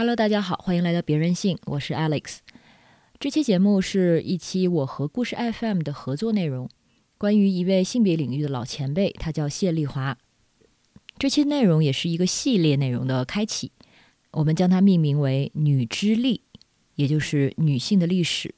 [0.00, 2.38] Hello，大家好，欢迎来到别任性，我是 Alex。
[3.18, 6.70] 这期节目是一期我和故事 FM 的合作内容，
[7.18, 10.16] 关于一位性别领域的老前辈，他叫谢丽华。
[11.18, 13.72] 这期内容也是一个系列内容的开启，
[14.30, 16.44] 我们将它命名为“女之力”，
[16.96, 18.54] 也就是女性的历史。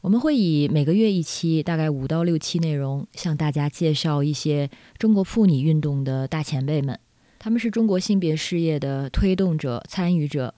[0.00, 6.98] 我们会以每个月一期，大概五到六期内容，向大家介绍一些中国妇女运动的大前辈们。
[7.38, 10.54] 他们是中国性别事业的推动者、参与者，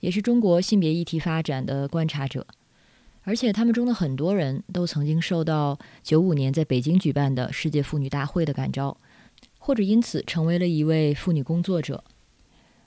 [0.00, 2.46] 也是中国性别议题发展的观察者。
[3.22, 8.96] 而且，他们中的很多人都曾经受到九五年在北京举办的世界妇女大会的感召，
[9.58, 12.02] 或者因此成为了一位妇女工作者。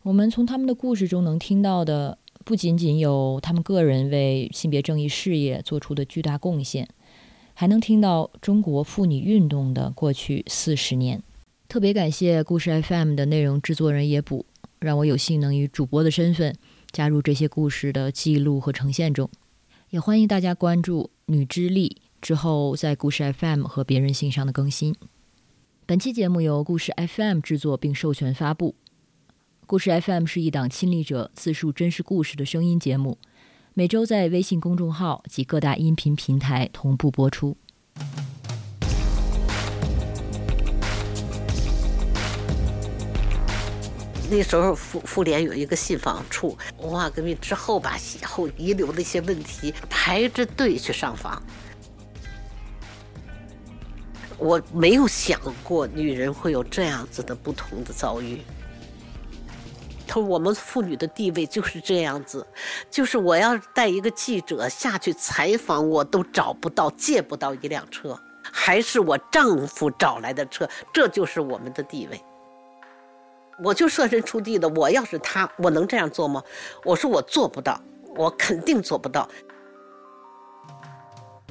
[0.02, 6.90] 我们从他们的故事中能听到的，不仅仅有他们个人为性别正义事业做出的巨大贡献，
[7.54, 11.22] 还能听到中国妇女运动的过去四十年。
[11.74, 14.46] 特别感谢故事 FM 的内容制作人野捕，
[14.80, 16.56] 让我有幸能以主播的身份
[16.92, 19.28] 加入这些故事的记录和呈现中。
[19.90, 24.94] 也欢迎大家关注“女之力”之后在故事 FM 和别人信上的更新。
[25.88, 28.76] 本期节目由故事 FM 制作并授权发布。
[29.66, 33.18] 故事 FM 是一档亲历者自述真实故事的声音节目，
[33.74, 37.58] 每周在微信公众号及各大音频平台同步播出。
[44.32, 51.42] 那时候妇妇联有一个信访处，文化革命之后吧，以后遗留的一些问题，排着队去上访。
[54.40, 58.42] 我没有想过女人会有这样子的不同的遭遇。
[60.08, 62.46] 他说：“我们妇女的地位就是这样子，
[62.90, 72.22] 就是我要带一个记者下去采访，我都找不到、借不到一辆车，还是我丈夫找来的车，这就是我们的地位。”
[73.64, 76.44] 我就设身处地的，我要是他，我能这样做吗？
[76.84, 77.80] 我说我做不到，
[78.16, 79.28] 我肯定做不到。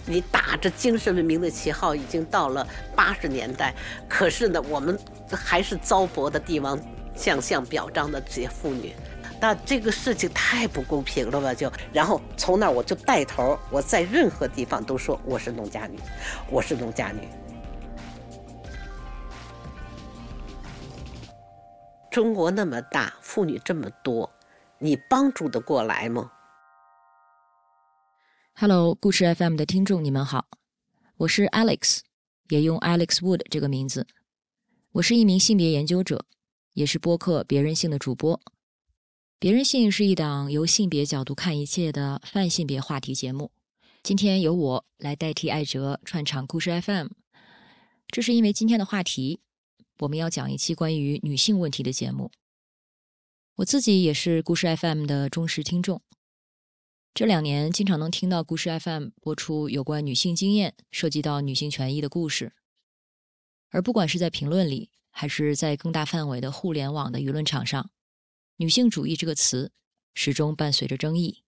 [0.05, 3.73] 你打着精神文明的旗号，已经到了八十年代，
[4.09, 4.99] 可是呢，我们
[5.31, 6.79] 还是糟粕的帝王
[7.15, 8.93] 将相表彰的这些妇女，
[9.41, 11.55] 那这个事情太不公平了吧？
[11.55, 15.99] 就然后从那我就带头，我在任何地方都说我是农家女，
[16.51, 17.29] 我是农家女。
[22.13, 24.31] 中国那么大，妇女这么多，
[24.79, 26.31] 你帮助得过来吗
[28.55, 30.47] ？Hello，故事 FM 的听众，你们好，
[31.17, 32.01] 我是 Alex，
[32.51, 34.07] 也用 Alex Wood 这个名字。
[34.93, 36.27] 我是一名性别研究者，
[36.75, 38.37] 也是播客《别人性》的主播。
[39.39, 43.51] 《别人性》是一档由性别角度看一切的泛性别话题节目。
[44.03, 47.09] 今天由我来代替艾哲串场故事 FM，
[48.09, 49.41] 这是因为今天的话题。
[49.99, 52.31] 我们要讲一期关于女性问题的节目。
[53.57, 56.03] 我自己也是故事 FM 的忠实听众，
[57.15, 62.55] 这两年经常能听到故事 FM 播出有关女性经验、涉及到女性权益的故事。
[63.71, 67.91] 而不管是在评论里，还是在更大范围的互联网的舆论场上
[68.57, 69.71] ，“女性主义”这个词
[70.15, 71.45] 始终伴随着争议。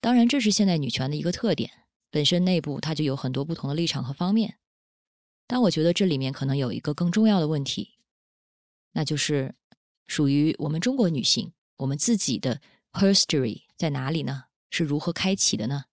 [0.00, 4.58] 当然，这是现代女权的一个特点，本身内部它就有很多不同的立场和方面。
[5.46, 7.98] 但我觉得这里面可能有一个更重要的问题，
[8.92, 9.54] 那就是
[10.06, 12.60] 属于我们中国女性，我们自己的
[12.92, 14.44] history 在哪里呢？
[14.70, 15.84] 是如何开启的呢？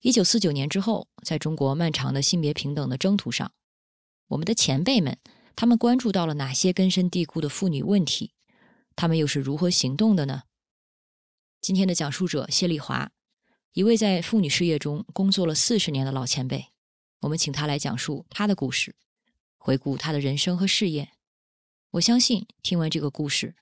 [0.00, 3.52] 一九四九年之后，在中国漫长的性别平等的征途上，
[4.28, 5.18] 我们的前辈们，
[5.54, 8.32] 他们关注到了哪些根深蒂固的妇女问题？
[8.96, 10.44] 他们又是如何行动的呢？
[11.60, 13.12] 今天的讲述者谢丽华，
[13.74, 16.71] 一位在妇女事业中工作了四十年的老前辈。
[17.22, 18.96] 我们请他来讲述他的故事，
[19.56, 21.12] 回顾他的人生和事业。
[21.92, 23.54] 我相信听完这个故事，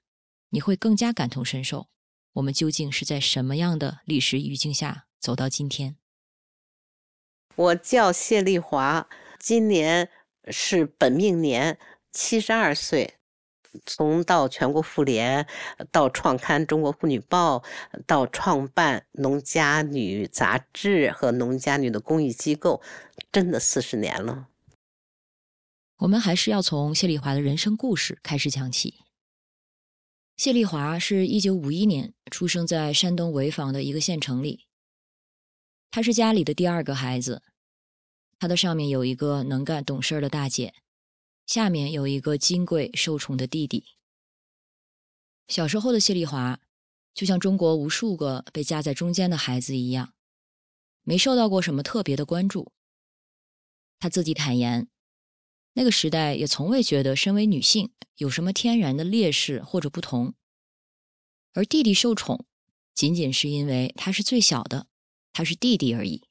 [0.48, 1.88] 你会更加感同身受。
[2.34, 5.96] 我们究竟是在什么样的历史语境下走到今天？
[7.54, 10.08] 我叫谢丽华，今年
[10.48, 11.78] 是本命年，
[12.10, 13.19] 七十二岁。
[13.86, 15.46] 从到全国妇联，
[15.92, 17.58] 到创刊《中国妇女报》，
[18.06, 22.82] 到创办《农家女》杂志和《农家女》的公益机构，
[23.30, 24.48] 真的四十年了。
[25.98, 28.94] 我们还是要从谢丽华的人生故事开始讲起。
[30.36, 34.66] 谢丽华是一九五一年出生在山东潍坊的一个县城里，
[35.90, 37.42] 她是家里的第二个孩子，
[38.38, 40.72] 她的上面有一个能干懂事的大姐。
[41.50, 43.84] 下面有一个金贵受宠的弟弟。
[45.48, 46.60] 小时候的谢丽华，
[47.12, 50.14] 就像中国无数个被夹在中间的孩子一样，
[51.02, 52.70] 没受到过什么特别的关注。
[53.98, 54.88] 她自己坦言，
[55.72, 60.34] 那个时代也从未觉得身为女性有什么天然的劣势或者不同。
[61.54, 62.46] 而弟弟受宠，
[62.94, 64.86] 仅仅是因为他是最小的，
[65.32, 66.22] 他是弟弟而已。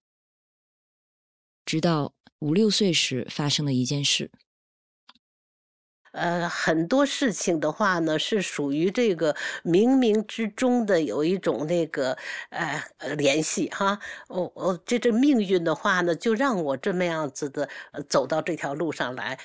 [1.65, 4.31] 直到五六岁时发生的一件事。
[6.11, 12.17] 呃，很多事情的话呢，是属于这个冥冥之中的有一种那个
[12.49, 12.83] 呃
[13.17, 13.99] 联系哈。
[14.27, 17.69] 哦哦，这这命运的话呢，就让我这么样子的
[18.09, 19.39] 走到这条路上来。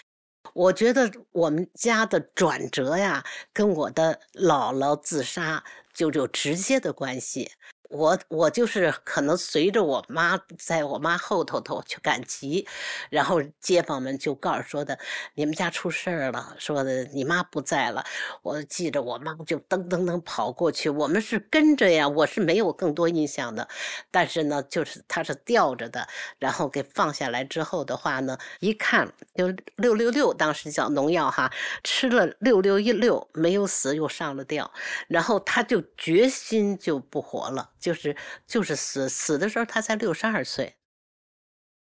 [0.53, 7.51] 我觉得我们家的转折呀，跟我的姥姥自杀就有直接的关系。
[7.95, 12.67] 我我就是可能随着我妈，在我妈后头头去赶集，
[13.09, 14.99] 然后街坊们就告诉说的，
[15.35, 18.05] 你们家出事儿了，说的你妈不在了。
[18.43, 23.69] 我记着我妈就噔噔噔跑过去，我们是跟着呀，我是没有更多印象的，
[24.11, 26.09] 但是呢，就是他是吊着的，
[26.41, 31.53] 然后给放下来之后的话呢，一看就六六六，当时叫农药哈，
[31.85, 34.73] 吃了六六一六没有死，又上了吊，
[35.07, 37.71] 然后他就决心就不活了。
[37.85, 38.17] 就是
[38.47, 40.79] 就是死死的时候，他才六十二岁。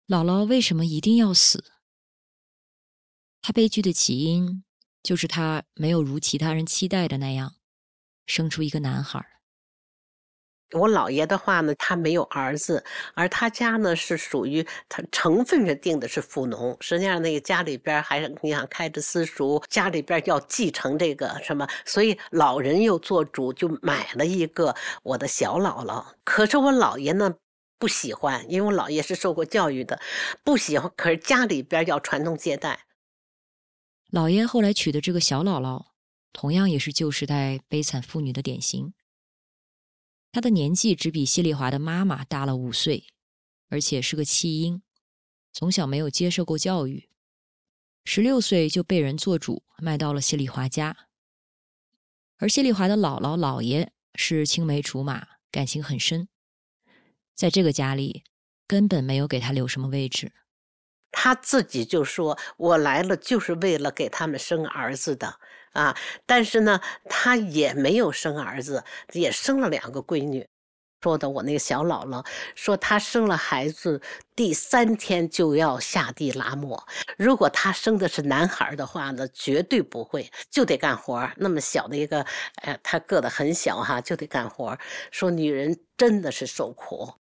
[0.07, 1.71] 姥姥为什么一定要死？
[3.41, 4.65] 她悲剧的起因
[5.01, 7.55] 就是她没有如其他人期待的那样
[8.25, 9.34] 生出一个男孩。
[10.71, 12.83] 我姥爷的话呢，他没有儿子，
[13.13, 16.75] 而他家呢是属于他成分上定的是富农。
[16.81, 26.03] 实际上那个家里边还你想开着私塾，家里边要继承这个什么，所以老人又做主，就买了一个我的小姥姥。
[26.23, 27.35] 可是我姥爷呢
[27.77, 30.01] 不喜欢，因为我姥爷是受过教育的，
[30.43, 30.91] 不喜欢。
[30.97, 32.79] 可是家里边要传宗接代，
[34.11, 35.85] 姥爷后来娶的这个小姥姥，
[36.33, 38.93] 同样也是旧时代悲惨妇女的典型。
[40.35, 43.05] 他的年纪只比谢丽华的妈妈大了五岁，
[43.69, 44.81] 而且是个弃婴，
[45.53, 47.07] 从小没有接受过教育，
[48.03, 51.07] 十六岁就被人做主卖到了谢丽华家。
[52.35, 56.27] 而谢丽华的姥姥姥爷是青梅竹马，感情很深，
[57.33, 58.25] 在这个家里
[58.67, 60.33] 根本没有给他留什么位置。
[61.13, 65.39] 他自己就说：“我来了就是为了给他们生儿子的。”
[65.75, 65.95] 啊，
[66.25, 70.47] 但是呢，他也没有生儿子，也生了两个闺女。
[71.03, 72.25] 说的我那个小姥姥
[72.55, 74.01] 说，她生了孩子
[74.35, 76.83] 第三天就要下地拉磨。
[77.15, 81.29] 如果她生的是男孩的话呢，绝对不会，就得干活。
[81.35, 82.25] 那么小的一个，
[82.63, 84.75] 哎，他个子很小哈，就得干活。
[85.11, 87.13] 说女人真的是受苦，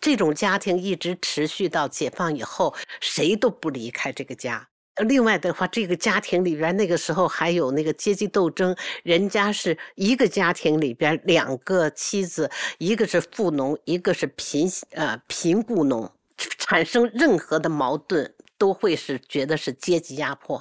[0.00, 4.70] 这种家庭一直持续到解放以后，谁都不离开这个家。
[5.06, 16.10] 另外的话，这个家庭里边那个时候还有那个阶级斗争，人家是一个家庭里边两个妻子，一个是富农，一个是贫呃贫雇农，
[16.58, 18.34] 产生任何的矛盾。
[18.58, 20.60] 都会是觉得是阶级压迫，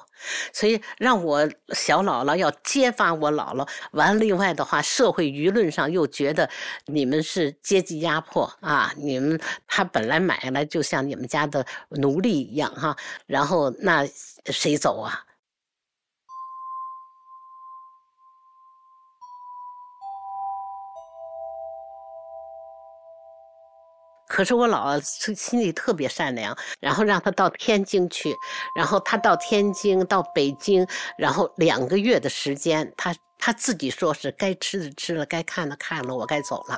[0.53, 3.67] 所以让我小姥姥要揭发我姥姥。
[3.91, 6.49] 完了，另外的话，社会舆论上又觉得
[6.85, 8.93] 你们是阶级压迫啊！
[8.95, 12.95] 你们他本来买来就像你们家的奴隶一样哈，
[13.25, 14.07] 然后那
[14.45, 15.23] 谁走啊？
[24.27, 28.35] 可是我姥姥心里特别善良，然后让他到天津去，
[28.75, 30.87] 然后他到天津到北京，
[31.17, 36.77] 然后两个月的时间，他他自己说是该吃的吃了，该看的看了，我该走了。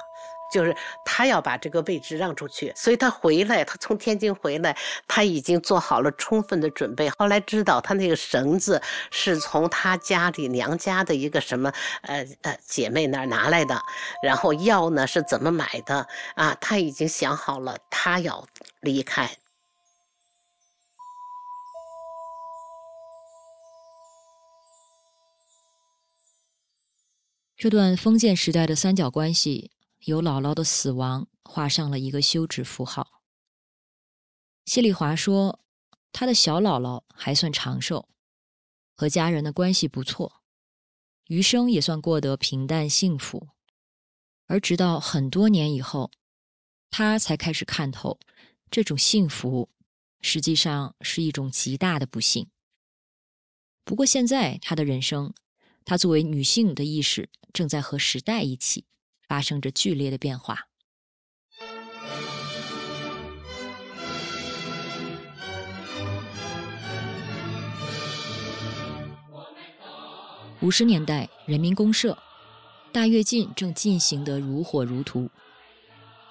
[0.51, 0.75] 就是
[1.06, 4.75] 他要把这个位置让出去，所以他回来，他从天津回来，
[5.08, 7.10] 他已经做好了充分的准备。
[7.18, 13.82] 后来知道他那个绳子是从他家里娘家的一个什么呃呃姐妹那儿拿来的，
[14.24, 16.56] 然后药呢是怎么买的啊？
[16.60, 18.48] 他已经想好了，他要
[18.82, 19.29] 离开。
[27.58, 29.72] 这段封建时代的三角关系。
[30.06, 33.22] 由姥姥的死亡画上了一个休止符号。
[34.65, 35.60] 谢丽华说
[36.13, 38.08] ：“她的小姥姥还算长寿，
[38.96, 40.41] 和家人的关系不错，
[41.25, 43.50] 余生也算过得平淡幸福。
[44.48, 46.12] 而直到很多年以后，
[46.89, 48.20] 她才开始看透，
[48.72, 49.70] 这种幸福
[50.22, 52.50] 实际上是一种极大的不幸。
[53.84, 55.34] 不过现在她的人生，
[55.84, 58.86] 她作为女性的意识正在和时代一起。”
[59.30, 60.66] 发生着剧烈的变化。
[70.62, 72.18] 五十年代，人民公社
[72.92, 75.30] 大跃进正进行得如火如荼。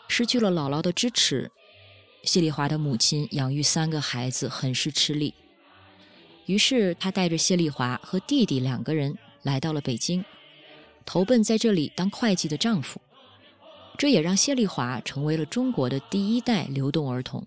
[0.09, 1.51] 失去了姥姥的支持，
[2.25, 5.33] 谢丽华的母亲养育三个孩子很是吃力。
[6.47, 10.25] 于是，他带着谢丽华和弟弟两个人来到了北京。
[11.09, 13.01] 投奔在这里当会计的丈夫。
[13.97, 17.47] 这也让谢丽华成为了中国的第一代流动儿童，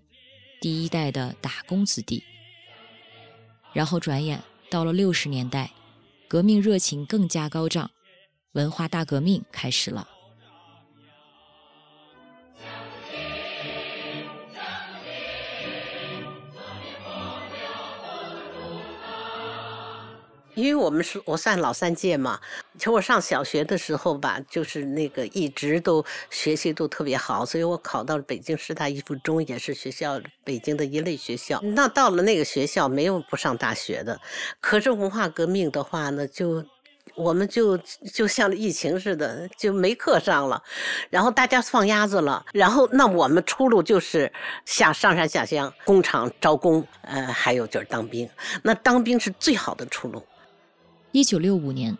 [0.60, 2.24] 第一代的打工子弟。
[3.72, 5.70] 然后转眼到了六十年代，
[6.26, 7.88] 革命热情更加高涨，
[8.50, 10.08] 文化大革命开始了。
[20.54, 22.38] 因为我们是我算老三届嘛，
[22.78, 31.60] 其实我上小学的时候吧，就是那个一直都学习都特别好，所以我考到了北京师大艺术中，也是学校北京的一类学校。
[31.62, 34.18] 那到了那个学校，没有不上大学的。
[34.60, 36.64] 可是文化革命的话呢，就
[37.14, 37.76] 我们就
[38.12, 40.62] 就像疫情似的，就没课上了，
[41.10, 44.32] 然后大家放鸭子了，然后那我们出路就是
[44.64, 48.26] 下上山下乡，工厂招工，呃，还有就是当兵。
[48.62, 50.22] 那当兵是最好的出路。
[51.10, 51.94] 一九六五年，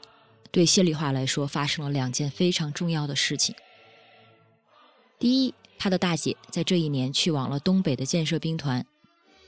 [0.52, 3.54] 对谢丽华来说发生了两件非常重要的事情。
[5.18, 8.82] 第一，她的大姐在这一年去往了东北的建设兵团；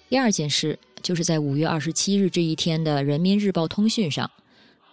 [0.09, 4.31] 第二件事，就是在五月二十七日这一天的《人民日报通讯》上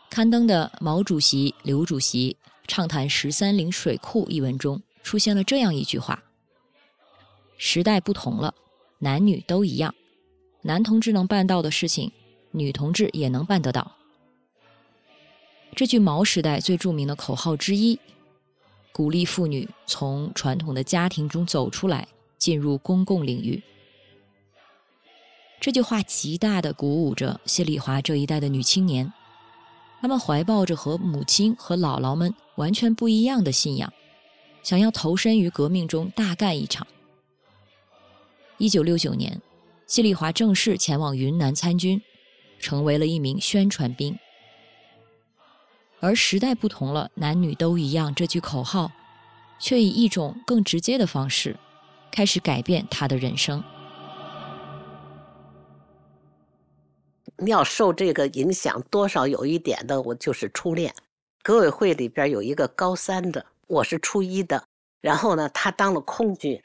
[0.10, 2.36] 刊登的毛主席、刘主席
[2.68, 6.22] 畅谈十三陵水库一文中，出现了这样一句话
[7.58, 8.54] ：“时代不同了，
[9.00, 9.96] 男女都一样，
[10.62, 12.12] 男同志能办到的事情，
[12.52, 13.96] 女同志也能办得到。”
[15.76, 17.98] 这句毛时代最著名的口号之一，
[18.92, 23.62] 鼓励妇女从传统的家庭中走出来，进入公共领域。
[25.60, 29.12] 这句话极大的鼓舞着谢丽华这一代的女青年，
[30.02, 33.92] 她们怀抱着和母亲和姥姥们完全不一样的信仰，
[34.64, 36.86] 想要投身于革命中大干一场。
[38.58, 39.42] 一九六九年，
[39.88, 42.02] 谢丽华正式前往云南参军，
[42.60, 44.18] 成为了一名宣传兵。
[46.02, 48.14] 而时代不同了，男女都一样。
[48.16, 48.92] 这句口号，
[49.60, 51.56] 却以一种更直接的方式，
[52.12, 53.64] 开始改变他的人生。
[57.38, 60.94] 你要受这个影响，多少有一点的，我就是初恋。
[61.44, 64.64] 革委会里边有一个高三的，我是初一的，
[65.02, 66.62] 然后呢，他当了空军。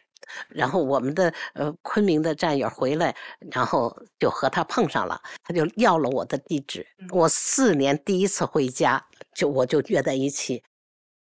[0.49, 3.14] 然后我们的呃昆明的战友回来，
[3.52, 6.85] 然后就和他碰上了，他就要了我的地址。
[7.11, 9.02] 我四年第一次回家，
[9.37, 10.62] 就我就约在一起。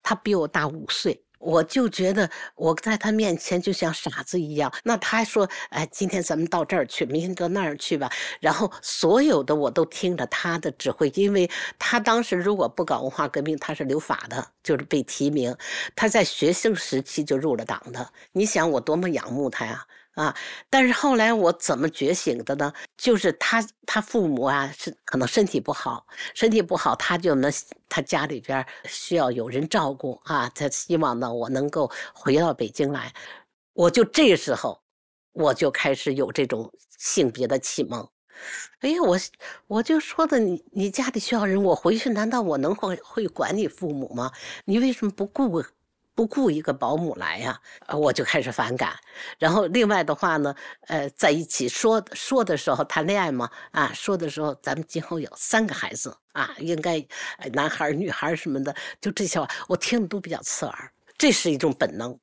[0.04, 1.24] 他比我大五岁。
[1.44, 4.72] 我就觉得我在他面前就像傻子一样。
[4.84, 8.08] 那他说：“哎，今天咱们到这儿去，明天到那儿去吧。”
[8.40, 15.58] 然后所有的我都听着他的指挥，因为他当时如果不搞文化革命，他是留法的，就是被提名。
[15.96, 18.08] 他在学生时期就入了党的。
[18.34, 19.84] 你想我多么仰慕他呀！
[20.16, 20.36] 啊
[20.70, 22.74] 但是后来我怎么觉醒的呢？
[22.98, 27.52] 就是他他父母啊，是可能身体不好，身体不好，他就能
[27.88, 30.50] 他家里边需要有人照顾啊。
[30.54, 33.14] 他希望呢，我能够回到北京来。
[33.74, 34.82] 我就这时候，
[35.32, 38.08] 我就开始有这种性别的启蒙。
[38.80, 39.18] 哎呀，我
[39.68, 44.32] 我就说的你你家里需要人，我回去难道我能会会管你父母吗？
[44.66, 45.64] 你为什么不顾？
[46.14, 48.94] 不雇一个保姆来呀，我就开始反感。
[49.40, 50.54] 然后另外的话呢，
[50.88, 57.06] 呃，在一起说说的时候谈恋爱嘛，啊，说的时候咱们今后有三个孩子啊，应该
[57.54, 60.92] 男孩女孩什么的，就这些话我听的都比较刺耳。
[61.18, 62.18] 这是一种本能。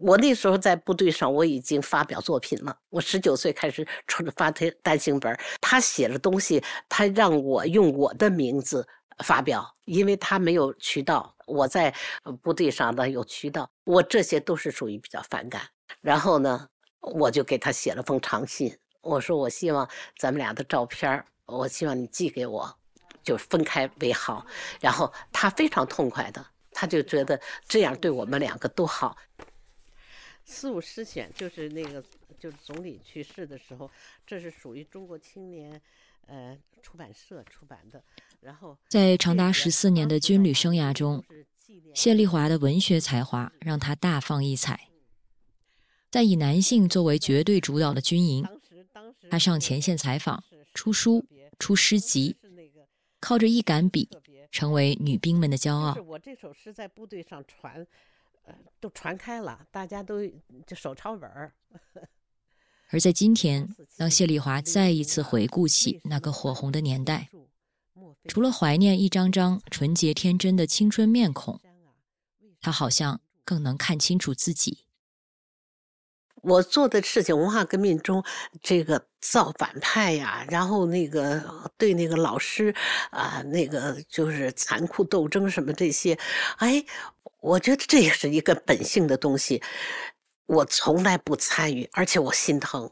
[0.00, 2.74] 我那时候在部队上，我已经发表作品了。
[2.88, 8.86] 我十九岁开始出发单单行本，他写的东西，他让我用我的名字。
[9.18, 11.94] 发表，因为他没有渠道，我在
[12.42, 15.62] 部队上呢有渠道，我这些都是属于比较反感。
[16.00, 16.68] 然后呢，
[17.00, 22.78] 我就给他写了封长信，我说我希望咱们俩的照片我希望你寄给我，
[23.22, 24.46] 就分开为好。
[24.80, 29.16] 然后他非常痛快的，他就觉得这样对我们两个都好。
[30.44, 32.02] 四五师选就是那个，
[32.38, 33.90] 就是总理去世的时候，
[34.26, 35.80] 这是属于中国青年。
[36.28, 38.00] 呃，出版社出版的。
[38.88, 41.24] 在长达十四年的军旅生涯中，
[41.94, 44.88] 谢丽华的文学才华让她大放异彩。
[46.10, 48.46] 在以男性作为绝对主导的军营，
[49.30, 50.42] 她上前线采访、
[50.74, 51.24] 出书、
[51.58, 52.36] 出诗集，
[53.20, 54.08] 靠着一杆笔，
[54.50, 55.96] 成为女兵们的骄傲。
[56.06, 57.86] 我这首诗在部队上传，
[58.44, 60.26] 呃，都传开了，大家都
[60.66, 61.54] 就手抄本儿。
[62.90, 67.30] 而在今 天，当谢丽华再一次回顾起那个火红的年代，
[68.28, 71.60] 除了怀念一张张纯洁天真的青春面孔，
[72.60, 74.86] 他好像更能看清楚自己。
[76.42, 78.24] 我做的事情，文化革命中
[78.60, 82.74] 这个造反派呀，然后那个对那个老师
[83.10, 86.18] 啊，那个就是残酷斗争什么这些，
[86.56, 86.84] 哎，
[87.40, 89.62] 我觉得这也是一个本性的东西，
[90.46, 92.90] 我从来不参与，而且我心疼，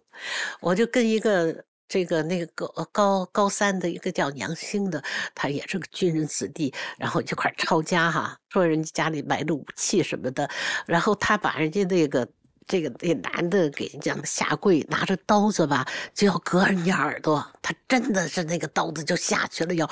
[0.61, 1.65] 我就跟一个。
[1.91, 5.03] 这个那个高高高三的一个叫杨兴的，
[5.35, 10.49] 他也是个军人子弟，然后一块抄家哈，说人家家里埋着武器什么的，
[10.87, 12.27] 然后他把人家那个。
[12.71, 15.85] 这个那男的给人家下跪，拿着刀子吧，
[16.15, 17.45] 就要割人家耳朵。
[17.61, 19.85] 他真的是那个刀子就下去了，要，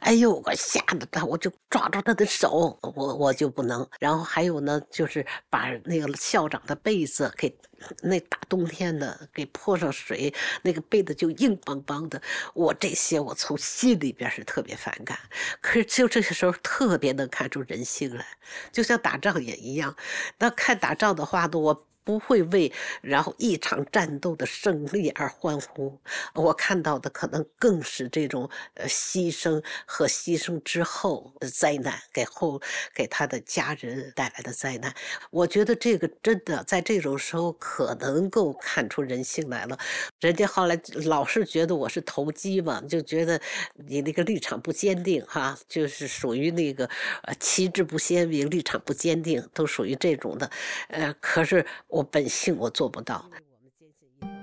[0.00, 3.86] 哎呦，我吓得他，我就抓住他的手，我我就不能。
[4.00, 7.54] 然后还有呢，就是把那个校长的被子给
[8.00, 12.20] 那大冬天的给泼上水，那个被子就硬邦邦的。
[12.54, 15.18] 我这些我从心里边是特别反感，
[15.60, 18.24] 可是就这些时候特别能看出人性来，
[18.72, 19.94] 就像打仗也一样。
[20.38, 21.86] 那看打仗的话呢，我。
[22.04, 25.98] 不会为然后一场战斗的胜利而欢呼，
[26.34, 32.60] 我看到的可能更是这种呃牺牲和牺牲之后的灾难，给后
[32.92, 34.92] 给他的家人带来的灾难。
[35.30, 39.78] 我觉得这个真的在这种时候可能够看出人性来了。
[40.20, 43.40] 人家后来老是觉得我是投机嘛，就觉得
[43.86, 46.84] 你那个立场不坚定哈，就是属于那个
[47.22, 50.50] 呃旗帜不鲜明，立场不坚定，都属于这种的。
[50.88, 51.64] 呃，可是。
[51.92, 53.22] 我本性我做不到。
[53.26, 53.30] 我
[53.60, 54.34] 们坚信一条伟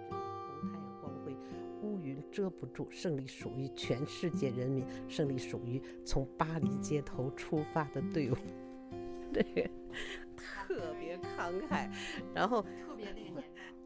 [0.00, 0.14] 大的
[0.46, 1.36] 红太阳光辉，
[1.82, 8.36] 乌云遮不住，胜利属于全世界人民，胜利属于从巴黎街头出发的队伍。
[9.34, 9.68] 对，
[10.36, 11.90] 特别慷慨，
[12.32, 13.34] 然后特别那个年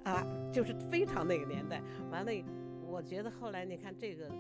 [0.05, 1.83] 代啊，就是非常那个年代。
[2.11, 2.33] 完了，
[2.87, 4.31] 我觉得后来你看这个，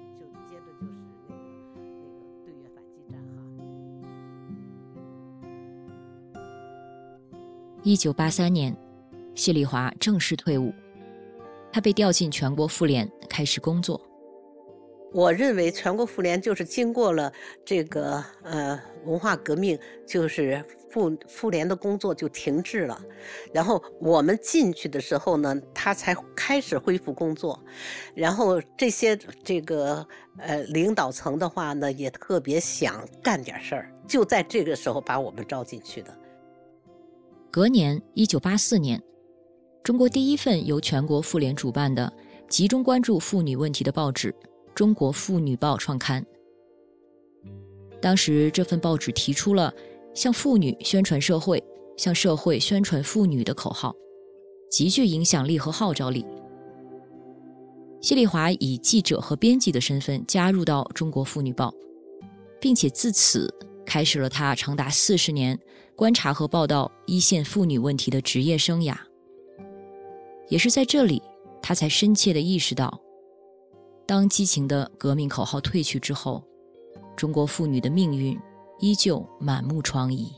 [7.88, 8.76] 一九八三年，
[9.34, 10.74] 谢丽华正式退伍，
[11.72, 13.98] 她被调进全国妇联开始工作。
[15.10, 17.32] 我认为全国妇联就是经过了
[17.64, 23.00] 这个呃文化革命，就是妇妇联的工作就停滞了。
[23.54, 27.58] 然后我们进去的时候呢，他才开始恢复工作。
[28.14, 36.14] 然后这些这个呃领导层的话呢，也特别想干点事儿，就在这个时候把我们招进去的。
[37.50, 39.02] 隔年，一九八四年，
[39.82, 42.12] 中国第一份由全国妇联主办的、
[42.46, 44.30] 集中关注妇女问题的报纸
[44.74, 46.24] 《中国妇女报》创刊。
[48.02, 49.72] 当时，这份报纸提出了
[50.14, 51.62] “向妇女宣传社会，
[51.96, 53.96] 向社会宣传妇女”的口号，
[54.70, 56.26] 极具影响力和号召力。
[58.02, 61.70] 谢丽华以记者和编辑的身份加入到《中国妇女报》，
[62.60, 63.52] 并且自此
[63.88, 65.58] 开始了他长达四十年。
[65.96, 68.96] 观察和报道一线妇女问题的职业生涯，
[70.48, 71.20] 也是在这里，
[71.60, 73.00] 他才深切地意识到，
[74.06, 76.44] 当激情的革命口号褪去之后，
[77.16, 78.38] 中国妇女的命运
[78.78, 80.28] 依旧满目疮痍。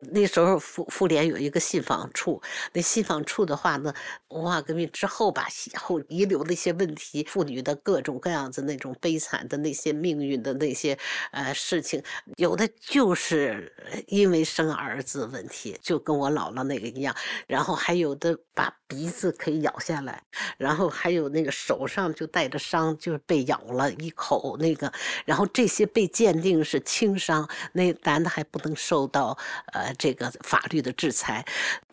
[0.00, 2.40] 那时候妇妇联有一个信访处，
[2.74, 3.94] 那信访处的话呢，
[4.28, 10.98] 文化革命之后吧，后遗留的一些问题，妇女的各种各样子那种悲惨的那些命运的那些
[11.32, 12.02] 呃事情，
[12.36, 13.72] 有的就是
[14.06, 20.22] 因为生儿子问题，就跟我姥姥那个一样，然后还有的把鼻子可以咬下来，
[20.58, 24.92] 然后还有那个手上就带着伤，就是被咬了一口那个，
[25.24, 29.36] 然后这些被鉴定是轻伤，那男的还不能受到
[29.72, 29.85] 呃。
[29.94, 31.44] 这个法律的制裁，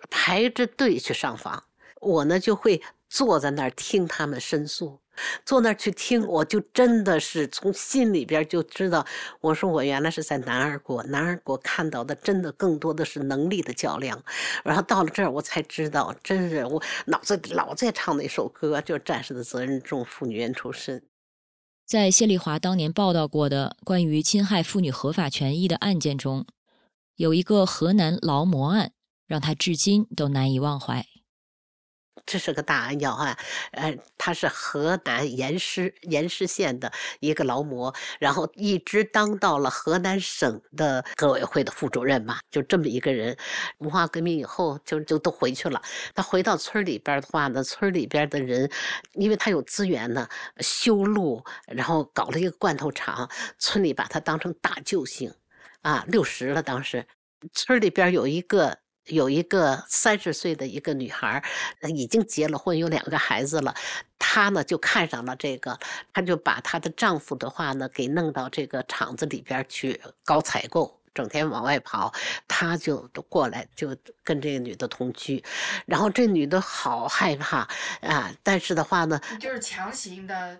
[0.09, 1.63] 排着队去上访，
[2.01, 4.99] 我呢就会坐在那儿听他们申诉，
[5.45, 9.05] 坐那儿去听，我就真的是从心里边就知道，
[9.41, 14.23] 我说我原来是在男儿国，男儿国看到的真的更多的是能力的较量，
[14.63, 20.99] 然后到了这儿我才知道，真是我脑子老在唱那首歌，就是《战士的责任重，妇女冤仇深》。
[21.85, 26.47] 在谢丽华当年报道过的关于侵害妇女合法权益的案件中。
[27.15, 28.93] 有一个河南劳模案，
[29.27, 31.05] 让他至今都难以忘怀。
[32.25, 33.37] 这是个大案要案，
[33.71, 43.37] 呃，他是河南盐师盐师县的一个劳模，然后一直当到了河南省的革委会的副主任嘛，就这么一个人。
[43.79, 45.81] 文化革命以后，就就都回去了。
[46.15, 48.71] 他回到村里边的话呢，村里边的人，
[49.15, 55.33] 因为他有资源呢，修路，然后搞了一个罐头厂，村里把他当成大救星。
[55.83, 57.05] 啊，六十了，当时
[57.53, 61.43] 村里边有一个有一个三十岁的一个女孩，
[61.95, 63.75] 已经结了婚，有两个孩子了。
[64.17, 65.77] 她呢就看上了这个，
[66.11, 70.99] 她就把她的丈夫的话呢给弄到这个厂子里边去搞采购。
[71.13, 72.11] 整天往外跑，
[72.47, 75.43] 她就过来就跟这个女的同居，
[75.85, 77.67] 然后这女的好害怕
[78.01, 80.59] 啊，但是的话呢，就是强行的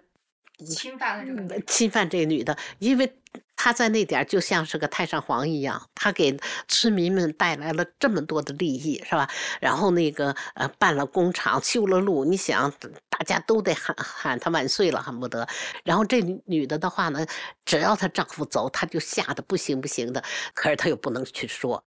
[0.64, 3.14] 侵犯了这个侵犯这个女的，因为。
[3.56, 9.30] 她在那点就像是个太上皇一样，她给村民们带来了这么多的利益，是吧？
[9.62, 12.70] 然后那个呃，办了工厂，修了路，你想，
[13.10, 15.48] 大家都得喊喊她万岁了，恨不得。
[15.86, 17.26] 然后这女的的话呢，
[17.64, 20.22] 只要她丈夫走，她就吓得不行不行的，
[20.54, 21.82] 可是她又不能去说。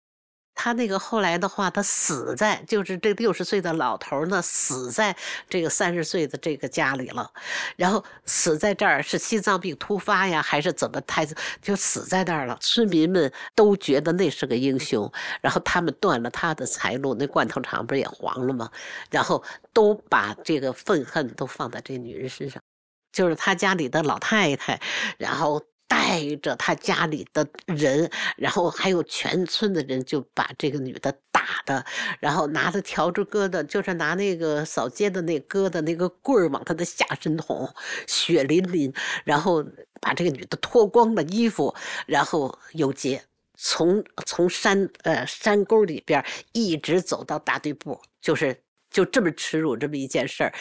[0.56, 5.16] 他那个后来的话，他死在就是这六十岁的老头呢，死在
[5.50, 7.30] 这个三十岁的这个家里了，
[7.76, 11.00] 然后死在这儿是心脏病突发呀，还是怎么？
[11.02, 11.26] 他
[11.62, 12.58] 就死在那儿了。
[12.62, 18.72] 村民们都觉得那是个英雄，然后他们断了他的财路，那罐头厂不是也黄了吗？
[19.12, 22.62] 然后都把这个愤恨都放在这女人身上，
[23.12, 24.80] 就是他家里的老太太，
[25.18, 25.62] 然后。
[26.06, 31.84] 带着他家里的人，然后还有全村的人，就把这个女的打的，
[32.20, 37.68] 然后拿着笤帚疙瘩，就是拿那个扫街的那疙瘩那个棍儿往她的下身捅，
[38.06, 39.66] 血淋淋，然后
[40.00, 41.74] 把这个女的脱光了衣服，
[42.06, 43.24] 然后游街，
[43.58, 48.62] 从从山呃山沟里边一直走到大队部，就是
[48.96, 50.54] 就这么耻辱这么一件事儿，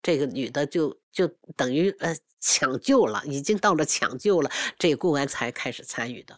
[0.00, 2.14] 这个女的就就等于呃。
[2.44, 6.36] 抢救了，已经到了抢救了，这公安才开始参与的。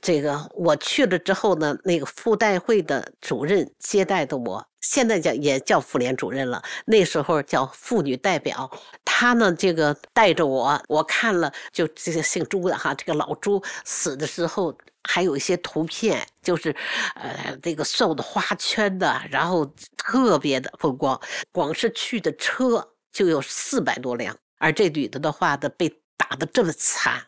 [0.00, 8.70] 这个我去了之后呢，那个妇代会的主任接待的我，现在叫也叫妇联主任了，那时候叫妇女代表。
[9.04, 14.74] 他呢，这个带着我，我看了，就这个姓朱的哈，这个老朱死的时候
[15.08, 16.76] 还有一些图片，就是
[17.14, 19.64] 呃那个送的花圈的，然后
[19.96, 21.18] 特别的风光，
[21.50, 22.94] 光是去的车。
[23.10, 27.27] 就有四百多辆，而这女的的话呢被打的这么惨。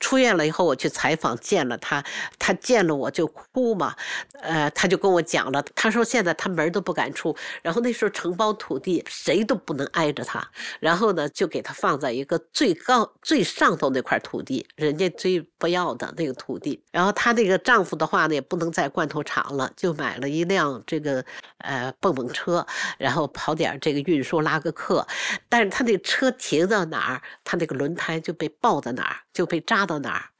[0.00, 2.04] 出院了以后，我去采访，见了他，
[2.38, 3.96] 他见了我就哭嘛，
[4.40, 21.24] 呃，他就跟我讲了，他说现在他门都不敢出，然后那时候承包土地，谁都不能挨着他，然后呢，就给他放在一个最高最上头那块土地，人家最不要的那个土地，然后她那个丈夫的话呢，也不能在罐头厂了，就买了一辆这个
[21.58, 22.64] 呃蹦蹦车，
[22.98, 25.04] 然后跑点这个运输拉个客，
[25.48, 29.87] 但是他那车停到哪儿，他那个轮胎就被爆在哪儿，就被扎。
[29.88, 30.30] 到哪儿？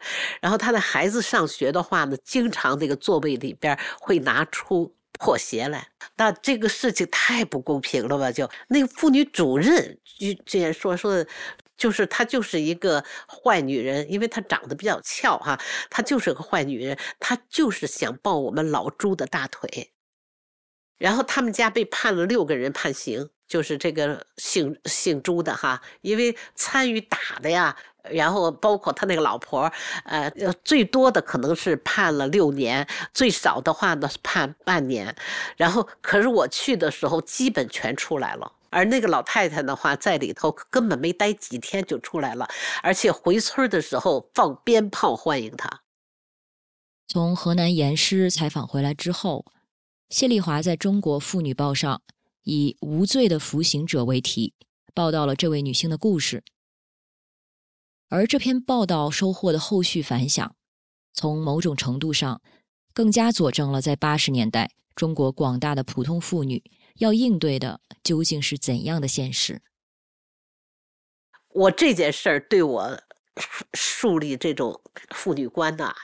[0.40, 5.88] 然后他的孩子上学的话呢，经常这个座位里边会拿出破鞋来。
[6.16, 8.30] 那这个事情太不公平了吧？
[8.30, 11.24] 就那个妇女主任就这样说说，
[11.76, 15.58] 就是她就是一个坏女人，因为她长得比较俏哈，
[15.90, 19.92] 她就是个坏女人，她就是想抱我们老朱的大腿。
[20.98, 27.76] 然后他们家被判了六个人判刑，就是这个姓姓朱的哈，因为参与打的呀。
[28.11, 29.71] 然后包括他那个老婆，
[30.05, 30.31] 呃，
[30.64, 35.14] 最多的可能是判了六年，最少的话呢判半年。
[35.57, 42.49] 然后，可是我去的时候基本全出来了，而那个老太太的话在里头根本没待几天就出来了，
[42.83, 45.81] 而且回村的时候放鞭炮欢迎她。
[47.07, 49.47] 从河南严师采访回来之后，
[50.11, 52.03] 谢丽华在中国妇女报上
[52.42, 54.53] 以“无罪的服刑者”为题，
[54.94, 56.44] 报道了这位女性的故事。
[58.11, 60.57] 而这篇报道收获的后续反响，
[61.12, 62.40] 从某种程度上，
[62.94, 66.62] 更加佐证了在八十年代中国广大的普通妇女
[66.97, 69.61] 要应对的究竟是怎样的现实。
[71.49, 72.99] 我这件事儿对我
[73.75, 74.81] 树立这种
[75.14, 75.94] 妇女观呐，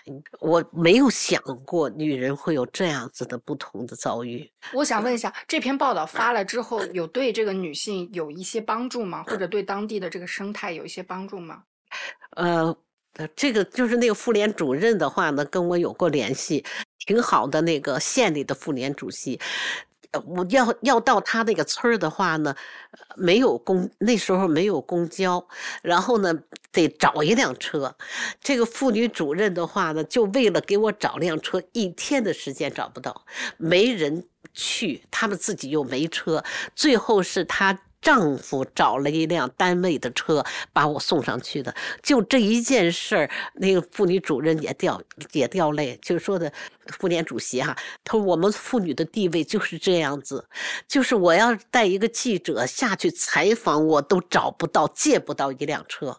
[0.40, 4.52] 我没有想过女人会有这样子的不同的遭遇。
[4.74, 9.22] 我想问一下，这篇报道发了之后，有对这个女性有一些帮助吗？
[9.22, 11.64] 或者对当地的这个生态有一些帮助吗？
[12.36, 12.76] 呃，
[13.36, 16.64] 这个就是那个妇联主任的话呢，跟我有过联系，
[17.06, 17.60] 挺好的。
[17.60, 19.38] 那个县里的妇联主席，
[20.26, 22.56] 我要要到他那个村儿的话呢，
[23.16, 25.46] 没有公那时候没有公交，
[25.82, 26.34] 然后呢
[26.72, 27.94] 得找一辆车。
[28.40, 33.24] 这个妇女主任的话呢，就为了给我找辆车，一天的时间找不到，
[33.56, 36.42] 没人去，他们自己又没车，
[36.74, 37.78] 最后是他。
[38.04, 45.00] 丈夫找了一辆单位的车把我送上去的，就这一件事儿，那个妇女主任也掉
[45.32, 46.52] 也掉泪，就说的
[46.86, 50.46] 妇联主席哈，他说我们妇女的地位就是这样子，
[50.86, 56.18] 就是我要带一个记者下去采访，我都找不到借不到一辆车，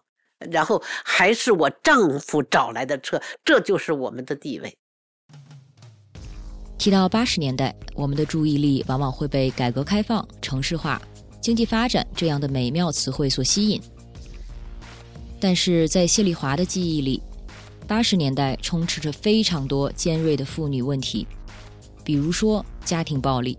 [0.52, 4.76] 然后还是我丈夫找来的车，这就是我们的地位。
[6.80, 11.00] 提到八十年代，我们的注意力往往会被改革开放、城市化。
[11.45, 13.79] 经济发展这样的美妙词汇所吸引，
[15.39, 17.21] 但是在谢丽华的记忆里，
[17.88, 21.27] 八十年代充斥着非常多尖锐的妇女问题，
[22.03, 23.55] 比如说家庭暴力。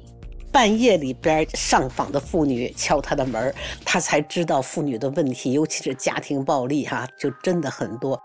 [0.51, 8.21] 半夜里边上访的妇女敲他的门他才知道妇女的问题，尤其是家庭暴力哈，就真的很多。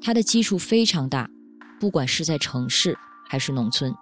[0.00, 1.28] 他的基数非常大，
[1.78, 2.96] 不管是在城市
[3.28, 3.94] 还是农村。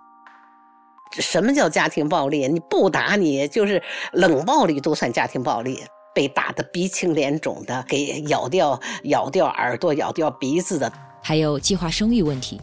[1.12, 2.46] 什么叫家庭暴力？
[2.48, 5.82] 你不打你就是冷暴力都算家庭暴力。
[6.14, 12.60] 被打得鼻青脸肿的，给咬掉咬掉耳朵、咬掉鼻子的，还有计划生育问题。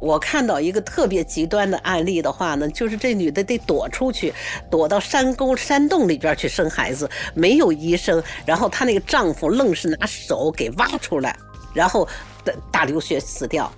[0.00, 4.34] 我看到一个特别极端的案例的话呢，就是这女的得躲出去，
[4.68, 11.36] 躲到山沟、山洞里边去生孩子，没有医生，然后她那个丈夫愣是拿手给挖出来，
[11.72, 12.08] 然后
[12.72, 13.72] 大流血死掉。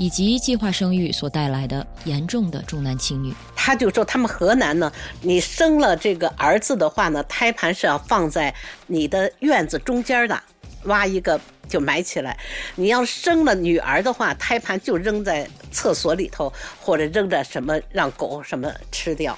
[0.00, 8.54] 以及计划生育所带来的严重的重男轻女，他就说他们河南呢，你生了这个儿子的话呢，胎盘是要放在
[8.86, 10.42] 你的院子中间的，
[10.84, 12.34] 挖一个就埋起来；
[12.76, 19.36] 你要生了女儿的话，胎盘就扔在厕所里头，或者扔在什么让狗什么吃掉。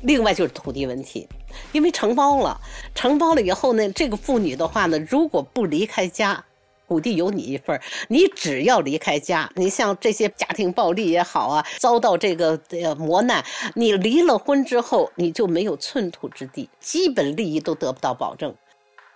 [0.00, 1.28] 另外就是土地问题，
[1.70, 2.60] 因为承包了，
[2.96, 6.44] 承包了以后呢，这个妇女的话呢，如果不离开家。
[6.86, 13.42] 土地有你一份你只要离开家，你像这些家庭暴力也好啊，遭到这个呃磨难，
[13.74, 18.54] 你离了婚之后，你就没有寸土之地，基本利益都得不到保证。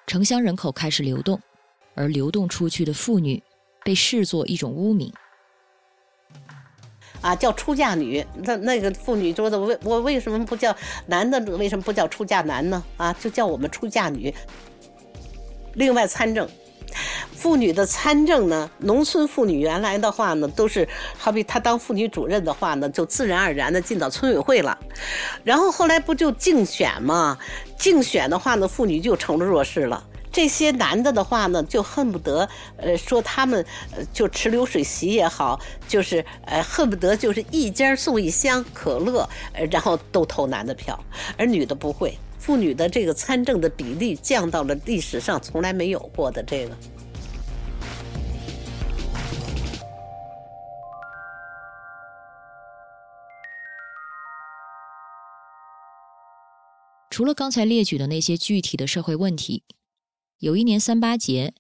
[0.07, 1.39] 城乡人口开始流动，
[1.95, 3.43] 而流动出去的妇女
[3.85, 5.13] 被视作一种污名，
[7.21, 8.25] 啊，叫出嫁女。
[8.43, 10.75] 那那个妇女说的，为我为什么不叫
[11.07, 11.39] 男的？
[11.59, 12.83] 为什么不叫出嫁男呢？
[12.97, 14.35] 啊，就叫我们出嫁女。
[15.75, 16.49] 另外参政。
[17.35, 18.71] 妇女的参政呢？
[18.79, 24.77] 农村妇女原来的话呢，都是好比她当妇女主任的话呢，就自然而然的进到村委会了。
[25.45, 27.39] 然后后来不就竞选吗？
[27.79, 30.05] 竞选的话呢，妇女就成了弱势了。
[30.31, 33.65] 这些男的的话呢，就恨不得呃说他们
[33.97, 40.99] 呃就吃流水席也好，就是呃恨不得就是一家送一箱可乐，呃然后都投男的票，
[41.37, 42.17] 而女的不会。
[42.39, 46.77] 妇女的这个参政的比例降到了历史上从来没有过的这个。
[57.11, 59.65] 除了刚才列举的那些具体的社会问题，
[60.39, 61.53] 有一年三八节，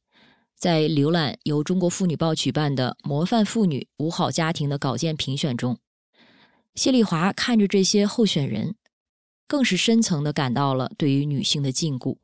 [0.57, 5.81] 在浏览由中国妇女报举办的模范妇女五好家庭的稿件评选中，
[6.77, 8.77] 谢丽华看着这些候选人。
[9.49, 12.17] 更是深层的感到了对于女性的禁锢。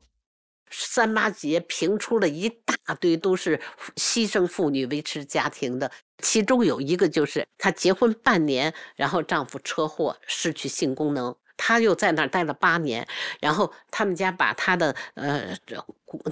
[0.71, 3.59] 三八节评出了一大堆都是
[3.95, 13.07] 牺牲妇女维持家庭的，其中有一个就是她结婚半年，然后丈夫车祸失去性功能，她又在那儿待了八年，
[13.39, 15.55] 然后他们家把她的呃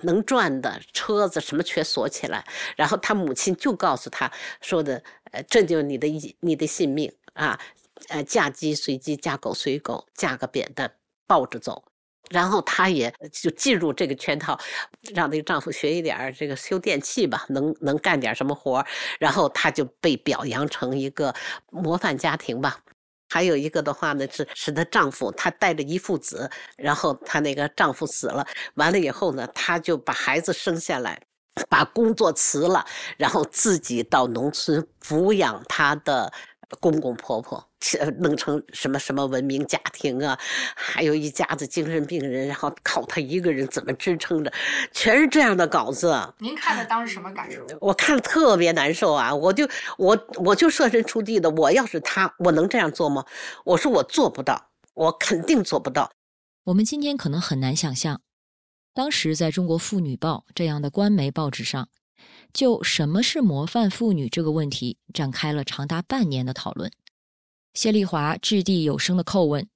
[0.01, 2.43] 能转的车子什么全锁起来，
[2.75, 4.29] 然后她母亲就告诉她
[4.61, 5.01] 说的，
[5.31, 6.07] 呃，这就是你的
[6.41, 7.57] 你的性命啊。
[8.09, 10.91] 呃，嫁鸡随鸡，嫁狗随狗，嫁个扁担
[11.25, 11.83] 抱着走，
[12.29, 14.59] 然后她也就进入这个圈套，
[15.13, 18.85] 让那个丈夫学一点这个修电器吧，能能干点什么活
[19.19, 21.33] 然后她就被表扬成一个
[21.71, 22.79] 模范家庭吧。
[23.29, 31.19] 还有一个的话呢，是是她丈夫，她带着一父子，然后她那个丈夫死了，完了以后呢，她就把孩子生下来，
[31.67, 32.85] 把工作辞了，
[33.17, 36.31] 然后自己到农村抚养她的
[36.79, 37.67] 公公婆婆。
[38.19, 40.37] 弄成什么什么文明家庭啊？
[40.75, 44.51] 还有一家子精神病人，然后靠他一个人怎么支撑着？
[44.91, 46.33] 全是这样的稿子。
[46.39, 47.65] 您看的当时什么感受？
[47.79, 49.33] 我看了特别难受啊！
[49.33, 49.67] 我就
[49.97, 53.25] 我我就设身处地的，我要是他，我能这样做吗？
[53.65, 56.11] 我说我做不到，我肯定做不到。
[56.65, 58.21] 我们今天可能很难想象，
[58.93, 61.89] 当时在中国妇女报这样的官媒报纸上，
[62.53, 66.91] 就什么是模范妇女这个问题展开了长达半年的讨论。
[67.73, 69.67] 谢丽华掷地有声的叩问：“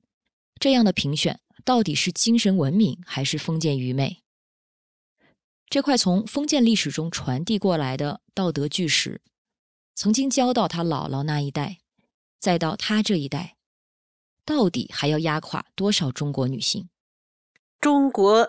[0.62, 4.22] 这样的评选到底是精神文明还是封建愚昧？
[5.68, 9.20] 这块从封建历史中传递过来的道德巨石，
[9.96, 11.80] 曾经教到他姥姥那一代，
[12.40, 13.56] 再到他这一代，
[14.46, 16.88] 到底还要压垮多少中国女性？
[17.82, 18.48] 中国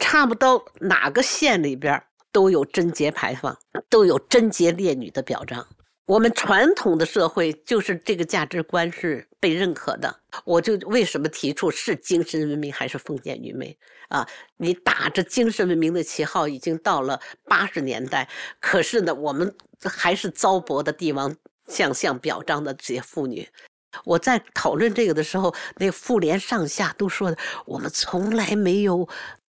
[0.00, 5.66] 差不多哪个县里边都有贞节牌坊，都有贞洁烈女的表彰。”
[6.08, 13.76] 我们传统的社会就是这个价值观是被认可的，我就为什么提出是精神文明还是封建愚昧
[14.08, 14.26] 啊？
[14.56, 18.26] 你打着精神文明的旗号，已经到了八十年代，
[18.58, 23.46] 可是呢，我们还是糟粕的帝王将相表彰的这些妇女。
[24.04, 29.06] 我在讨论这个的时候，那妇联上下都说的，我们从来没有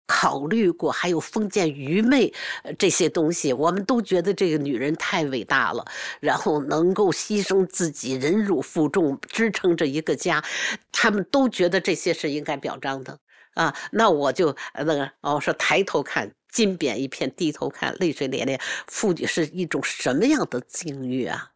[0.07, 2.33] 考虑过，还有封建愚昧
[2.79, 5.85] 这些东西，我们都觉得这个女人太伟大了，
[6.21, 10.45] 然后能够牺牲自己，忍辱负重，支撑着一个家，
[10.93, 13.19] 他们都觉得这些是应该表彰的
[13.55, 13.75] 啊。
[13.91, 21.51] 那我就那个哦，说抬头看金匾一片，低头看泪水涟涟，妇女是一种什么样的境遇啊？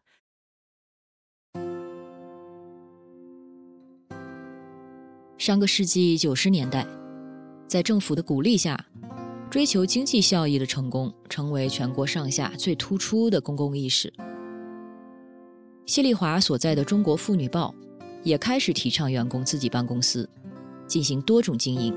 [5.37, 6.85] 上个世纪九十年代。
[7.71, 8.77] 在政府的鼓励下，
[9.49, 14.11] 追求经济效益的成功成为全国上下最突出的公共意识。
[15.85, 17.73] 谢丽华所在的《中国妇女报》
[18.25, 20.29] 也开始提倡员工自己办公司，
[20.85, 21.95] 进行多种经营。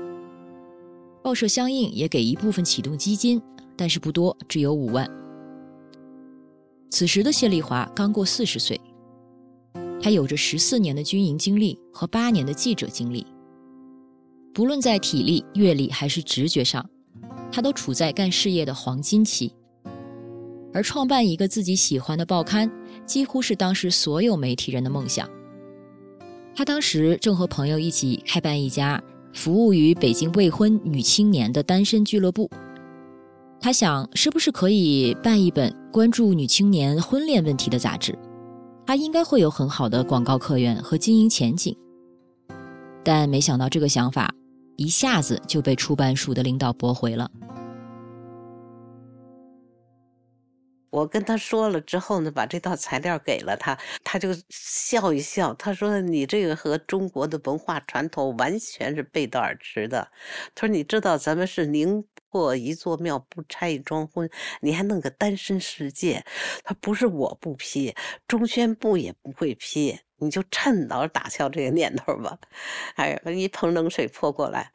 [1.21, 3.41] 报社相应也给一部分启动基金，
[3.75, 5.05] 但是不多，只有五万。
[6.89, 8.79] 此时的谢丽华刚过四十岁，
[10.01, 13.27] 她有着十四年的军营经历和八年的记者经历。
[14.55, 16.89] 不论在体力、阅历还是直觉上，
[17.51, 19.53] 他都处在干事业的黄金期。
[20.73, 22.71] 而创办一个自己喜欢的报刊，
[23.05, 25.29] 几乎是当时所有媒体人的梦想。
[26.55, 32.49] 他当时正和朋友一起开办一家服务于北京未婚女青年的单身俱乐部。
[33.59, 38.17] 他想，是不是可以办一本关注女青年婚恋问题的杂志？
[38.85, 41.75] 他应该会有很好的广告客源和经营前景。
[43.03, 44.33] 但没想到，这个想法。
[44.77, 47.29] 一下子就被出版署的领导驳回了。
[50.89, 60.07] 我跟他说了之后呢，把这套材料给了他，他就笑一笑，他说：“你这个和中国的文化传统完全是背道而驰的。”
[60.55, 64.29] 他说：“你知道咱们是宁破一座庙，不拆一桩婚，
[64.61, 66.23] 你还弄个单身世界？
[66.63, 67.93] 他不是我不批，
[68.25, 72.39] 中宣部也不会批。”你就趁早打消这个念头吧，
[72.95, 74.71] 哎，一盆冷水泼过来。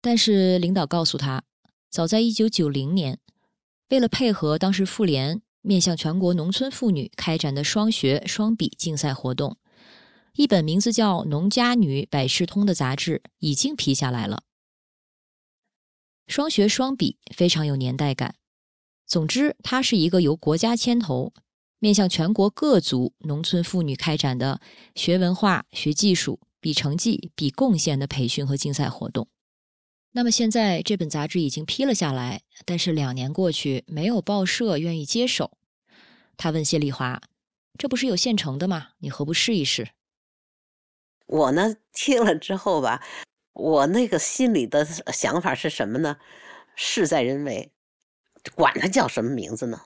[0.00, 1.42] 但是领导告诉他，
[1.90, 3.18] 早在一九九零年，
[3.88, 9.58] 为了配合当时妇联面向全国农村妇女开展的双学双比竞赛活动，
[10.34, 14.44] 一本名字叫《农家女百事通》的杂志已经批下来了。
[16.28, 18.36] 双学双比非常有年代感。
[19.04, 21.32] 总之，它是一个由国家牵头。
[21.80, 24.60] 面向全国各族农村妇女开展的
[24.94, 29.26] 学文化、学技术、比成绩、比贡献的培训和竞赛活动。
[30.12, 35.56] 那么现在这本杂志已经批了下来，但是两年过去，没有报社愿意接手。
[36.36, 37.20] 他问谢丽华
[37.78, 38.90] ：“这不是有现成的吗？
[38.98, 39.90] 你何不试一试？”
[41.26, 43.02] 我呢听了之后吧，
[43.54, 46.18] 我那个心里的想法是什么呢？
[46.74, 47.72] 事在人为，
[48.54, 49.80] 管它叫什么名字呢？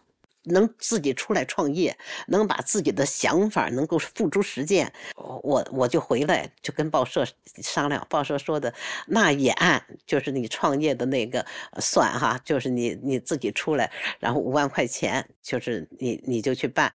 [0.44, 7.26] 能自己出来创业，能把自己的想法能够付诸实践，我我就回来就跟报社
[7.62, 8.72] 商量，报社说的
[9.06, 11.44] 那也按就是你创业的那个
[11.80, 16.92] 算哈，就是你你自己出来，然后五万块钱，就是你你就去办。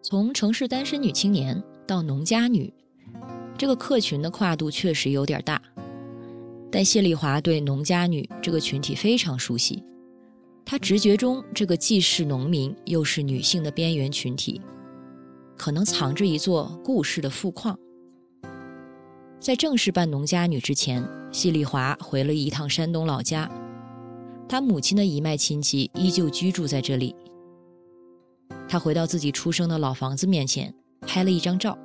[0.00, 2.72] 从城市单身女青年到农家女，
[3.58, 5.60] 这个客群的跨度确实有点大。
[6.70, 9.82] 但谢丽华对农家女这个群体非常熟悉，
[10.66, 14.60] 她直觉中这个既是农民又是女性的边缘群体，
[15.56, 17.78] 可能藏着一座故事的富矿。
[19.40, 21.02] 在正式办农家女之前，
[21.32, 23.50] 谢丽华回了一趟山东老家，
[24.46, 27.16] 她母亲的一脉亲戚依旧居住在这里。
[28.68, 31.78] 她回到自己出生的老房子面前，拍了一张照。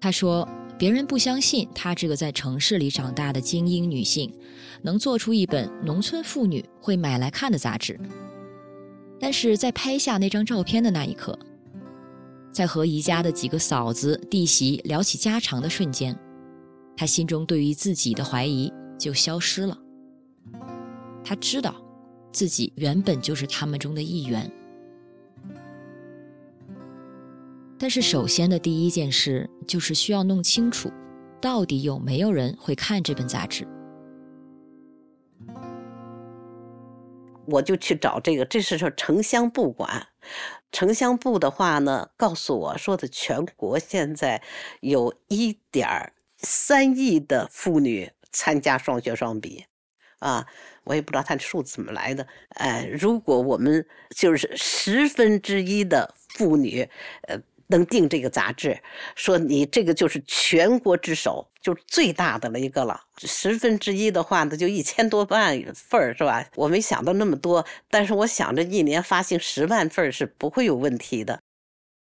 [0.00, 0.48] 她说。
[0.78, 4.32] 别人不相信她这个在城市里长大的精英女性，
[4.80, 7.98] 能做出一本农村妇女会买来看的杂志。
[9.18, 11.36] 但是在拍下那张照片的那一刻，
[12.52, 16.16] 在和宜家的几个嫂子弟媳聊起家常的瞬间，
[16.96, 19.76] 她心中对于自己的怀疑就消失了。
[21.24, 21.74] 她知道，
[22.32, 24.48] 自己原本就是他们中的一员。
[27.80, 30.90] 但是，首先的第一件事就是需要弄清楚，
[31.40, 33.66] 到底有没有人会看这本杂志。
[37.46, 40.08] 我就去找这个，这是说城乡部管，
[40.72, 44.42] 城乡部的话呢，告诉我说的全国现在
[44.80, 49.64] 有一点三亿的妇女参加双学双比，
[50.18, 50.44] 啊，
[50.82, 52.26] 我也不知道他的数字怎么来的。
[52.56, 56.88] 哎，如果我们就是十分之一的妇女，
[57.28, 57.40] 呃。
[57.68, 58.78] 能订这个杂志，
[59.14, 63.00] 说你这个就是全国之首，就最大的了一个了。
[63.18, 66.44] 十分之一的话，那就一千多万份儿，是吧？
[66.56, 71.40] 我没想到那么多，但是我想着一年发行十万份是不会有问题的。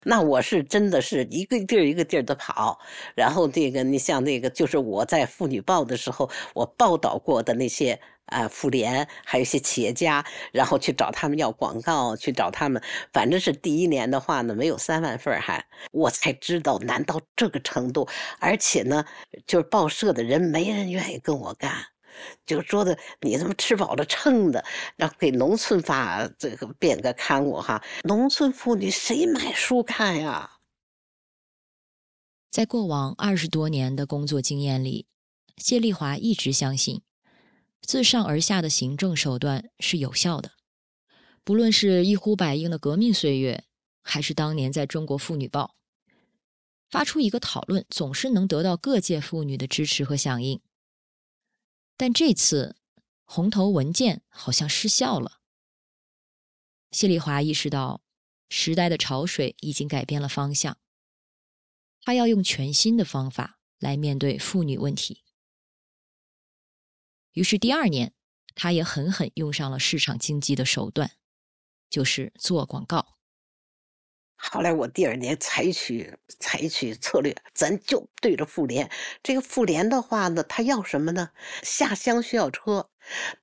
[0.10, 2.80] 那我是真的是一个地儿一个地儿的跑，
[3.14, 12.82] 然后这个你像那个，就是我在《妇女报》的时候，我报道过的那些啊妇联，还有一些企业家，然后去找他们要广告，去找他们，
[13.12, 18.08] 反正是第一年的话呢，没有三万份还，我才知道，难到这个程度，
[18.40, 19.04] 而且呢，
[19.46, 21.97] 就是报社的人没人愿意跟我干。
[22.46, 24.64] 就说的你他妈吃饱了撑的，
[24.96, 30.52] 然后给农村发这个编个刊物哈，农村妇女谁买书看呀？
[32.50, 35.06] 在过往二十多年的工作经验里，
[35.58, 37.02] 谢丽华一直相信，
[37.82, 40.52] 自上而下的行政手段是有效的。
[41.44, 43.64] 不论是一呼百应的革命岁月，
[44.02, 45.76] 还是当年在中国妇女报
[46.90, 50.60] 发出一个讨论，总是能得到各界妇女的支持和响应。
[51.98, 52.78] 但这次
[53.26, 55.42] 红头文件好像失效了。
[56.92, 58.04] 谢丽华意识到，
[58.48, 60.78] 时代的潮水已经改变了方向。
[62.02, 65.26] 她要用全新的方法来面对妇女问题。
[67.34, 68.14] 于是第二年，
[68.56, 71.18] 她也狠狠用上了市场经济的手段，
[71.90, 73.17] 就是做广告。
[74.38, 78.90] 后来我第二年采取采取策略，咱就对着妇联。
[79.24, 81.32] 这个妇联的话呢，他要什么呢？
[81.64, 82.90] 下乡需要车，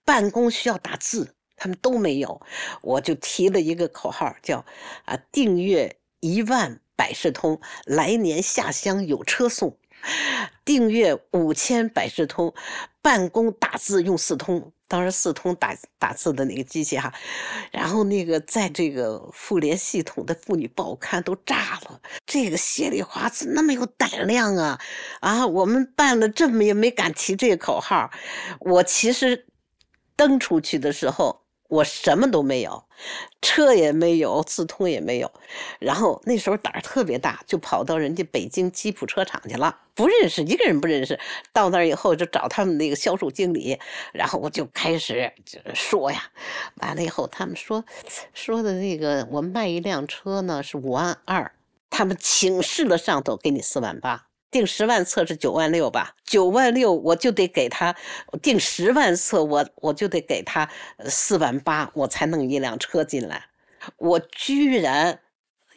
[0.05, 2.41] 办公需要打字，他们都没有。
[2.81, 4.65] 我就提了一个口号，叫
[5.05, 9.77] 啊，订阅一万百事通，来年下乡有车送。
[10.65, 12.53] 订阅五千百事通，
[13.03, 17.13] 办公打字用四通，当时四通打打字的那个机器哈，
[17.71, 22.01] 然后那个在这个妇联系统的妇女报刊都炸了。
[22.27, 24.81] 这个谢丽华怎那么有胆量啊？
[25.21, 28.11] 啊，我们办了这么也没敢提这个口号。
[28.61, 29.47] 我其实
[30.17, 31.44] 登出去的时候。
[31.75, 32.85] 我什么都没有，
[33.43, 35.31] 车也没有，自通也没有。
[35.81, 41.19] 然后那时候胆儿特别大，就跑到人家北京吉普车厂去了，不认识一个人，不认识。
[41.53, 43.77] 到那儿以后就找他们那个销售经理，
[44.13, 45.33] 然后我就开始
[45.75, 46.31] 说呀。
[46.77, 47.85] 完了以后，他们说
[48.33, 51.51] 说的那个，我卖一辆车呢是五万二，
[51.91, 54.27] 他们请示了上头，给你四万八。
[54.55, 56.15] 订十万册是九万六吧？
[56.25, 57.97] 九万六我就得给他
[58.41, 60.71] 订十万册，我我就得给他
[61.07, 63.47] 四万八，我才弄一辆车进来。
[63.97, 65.19] 我居然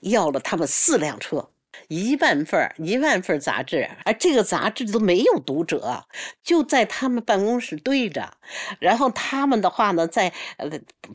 [0.01, 1.49] 要了他们四辆车，
[1.87, 6.05] 一万份一万份杂志，而这个杂志都没有读者，
[6.43, 8.37] 就在他们办公室堆着。
[8.77, 10.31] 然后他们的话呢，在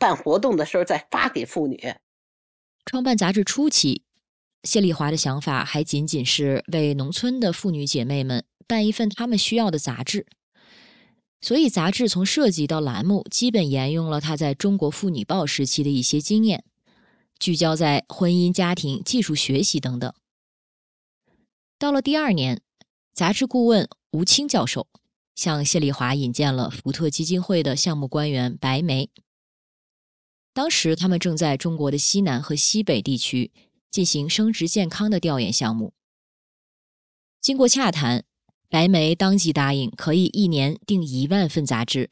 [0.01, 1.95] 办活动的时候再发给妇女。
[2.85, 4.03] 创办杂志初期。
[4.65, 10.25] 谢丽华的想法还仅仅是为农村的妇女姐妹们办一份她们需要的杂志，
[11.41, 16.65] 所以杂志从设计到栏目基本沿用了她在中国妇女报时期的一些经验，
[17.41, 20.15] 聚焦在婚姻、家庭、技术学习等等。
[21.77, 22.63] 到了第二年，
[23.13, 24.87] 杂志顾问吴清教授
[25.35, 29.11] 向谢丽华引荐了福特基金会的项目官员白梅。
[30.55, 33.51] 当时他们正在中国的西南和西北地区。
[33.93, 35.93] 进行生殖健康的调研项目。
[37.41, 38.25] 经过洽谈，
[38.69, 42.11] 白梅当即答应可以一年订一万份杂志，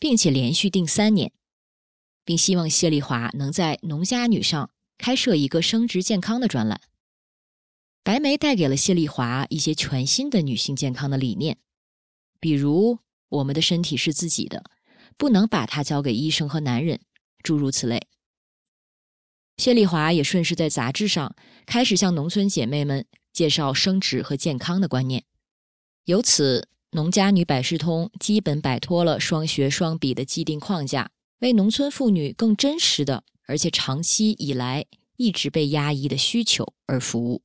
[0.00, 1.32] 并且连续订三年，
[2.24, 6.80] 并希望谢丽华能在《农家女》上开设一个生殖健康的专栏。
[8.02, 11.58] 白梅带给了谢丽华一些全新的女性健康的理念，
[12.40, 12.98] 比如
[13.28, 14.64] “我们的身体是自己的，
[15.18, 17.00] 不能把它交给医生和男人”，
[17.44, 18.08] 诸如此类。
[19.60, 21.36] 谢丽华也顺势在杂志上
[21.66, 25.22] 开始向农村姐妹们介绍生殖和健康的观念，
[26.06, 34.86] 由此，农家女百事通基本摆脱了双学双比的既定框架，为农村妇女更真实的，而且长期以来
[35.18, 37.42] 一直被压抑的需求而服务。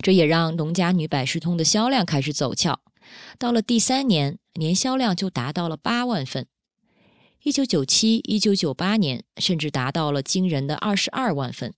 [0.00, 2.80] 这也让农家女百事通的销量开始走俏，
[3.38, 6.46] 到了第三年，年销量就达到了八万份。
[7.46, 11.72] 一九九七、一九九八年，甚至达到了惊人的二十二万份，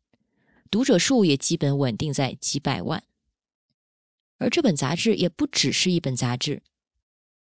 [0.71, 3.05] 读者数也基本稳定在几百万。
[4.39, 6.63] 而这本杂志也不只是一本杂志。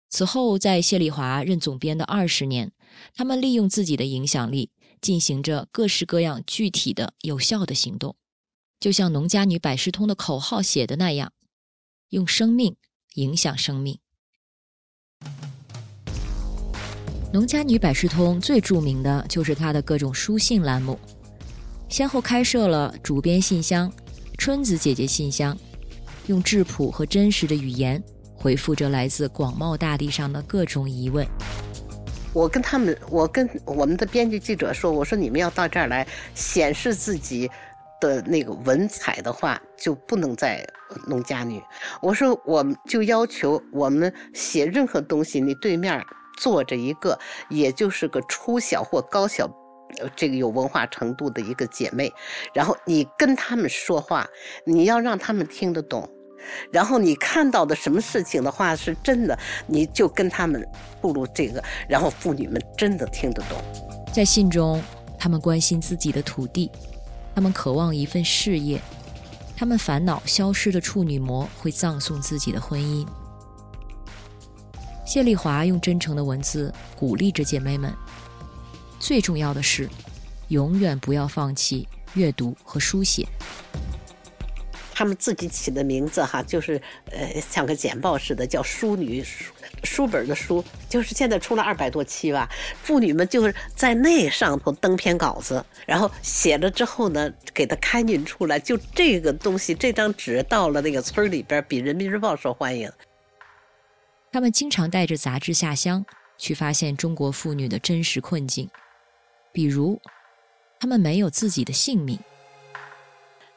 [0.09, 2.73] 此后，在谢丽华任总编的二十年，
[3.15, 8.17] 他们利用自己的影响力，进行着各式各样具体的、有效的行动，
[8.77, 11.31] 就像《农家女百事通》的口号写的那样
[12.11, 12.75] ：“用生命
[13.13, 13.97] 影响生命。”
[17.33, 20.97] 农家女百事通最著名的就是它的各种书信栏目，
[21.89, 23.91] 先后开设了主编信箱、
[24.37, 25.55] 春子姐姐信箱，
[26.27, 28.01] 用质朴和真实的语言
[28.33, 31.27] 回复着来自广袤大地上的各种疑问。
[32.31, 37.49] 我跟他们，我跟我们的编辑记者说：“我说你们要到这儿来显示自己
[37.99, 40.65] 的那个文采的话，就不能在
[41.05, 41.61] 农家女。
[42.01, 45.93] 我说，我们就要求我们写任何东西，你对面
[46.37, 47.19] 坐着一个，
[47.49, 49.49] 也就是个初小或高小，
[50.15, 52.13] 这个有文化程度的一个姐妹，
[52.53, 54.25] 然后你跟他们说话，
[54.65, 56.09] 你要让他们听得懂。
[56.71, 60.65] 然后你看到的什么事情的话是真的，你就跟他们
[61.01, 63.57] 步入这个，然后妇女们真的听得懂。
[64.13, 64.81] 在信中，
[65.19, 66.71] 他们关心自己的土地，
[67.35, 68.79] 他们渴望一份事业，
[69.57, 73.05] 他们烦恼消失的处女膜会葬送自己的婚姻。
[75.07, 77.93] 谢丽华用真诚的文字鼓励着姐妹们。
[78.99, 79.87] 最重要的是，
[80.49, 83.25] 永远不要放弃阅读和书写。
[84.93, 86.81] 他们自己起的名字哈，就是
[87.11, 89.53] 呃，像个简报似的，叫“淑女”，书
[89.85, 92.49] 书本的书，就是现在出了二百多期吧。
[92.83, 98.59] 妇女们就是在那上头登篇稿子，然后写了之后呢，给它刊印出来。
[98.59, 102.91] 就这个东西，这张纸到了那个村里边，比《人民日报》受欢迎。
[104.31, 106.05] 他们经常带着杂志下乡，
[106.37, 108.69] 去发现中国妇女的真实困境，
[109.51, 109.99] 比如，
[110.79, 112.19] 他们没有自己的姓名。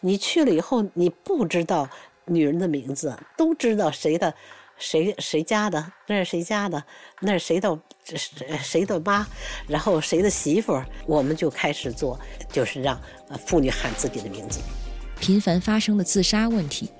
[0.00, 1.88] 你去了以后，你不知道
[2.24, 4.34] 女人的名字，都知道谁的，
[4.78, 6.82] 谁谁家的，那是谁家的，
[7.20, 7.78] 那是谁的，
[8.62, 9.26] 谁的妈，
[9.68, 12.18] 然后谁的媳妇，我们就开始做，
[12.50, 12.98] 就是让
[13.46, 14.60] 妇女喊自己的名字。
[15.20, 16.90] 频繁发生的自杀问题，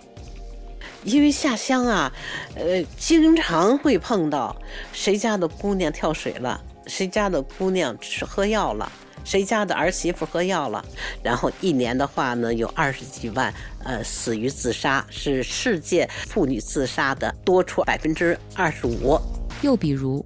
[1.05, 2.13] 因为下乡啊，
[2.55, 4.55] 呃，经常会碰到
[4.93, 8.91] 谁家的姑娘跳水了，谁家的姑娘吃喝药了。
[9.23, 10.83] 谁家的儿媳妇喝药了？
[11.23, 13.53] 然后一年的话呢，有二十几万，
[13.85, 19.21] 呃，死于自杀，是世界妇女自杀的多出百分之二十五。
[19.61, 20.25] 又比如，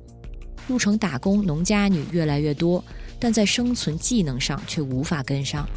[0.68, 2.82] 入城打工农家女越来越多，
[3.18, 5.68] 但在生存技能上却无法跟上。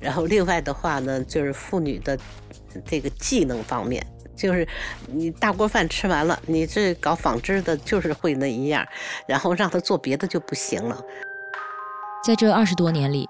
[0.00, 2.18] 然后另外的话呢，就是妇女的
[2.86, 4.04] 这个技能方面，
[4.36, 4.68] 就是
[5.06, 8.86] 你大锅饭吃完了，你这搞纺织的，就是会那一样，
[9.26, 11.00] 然后让他做别的就不行了。
[12.24, 13.28] 在这二十多年里，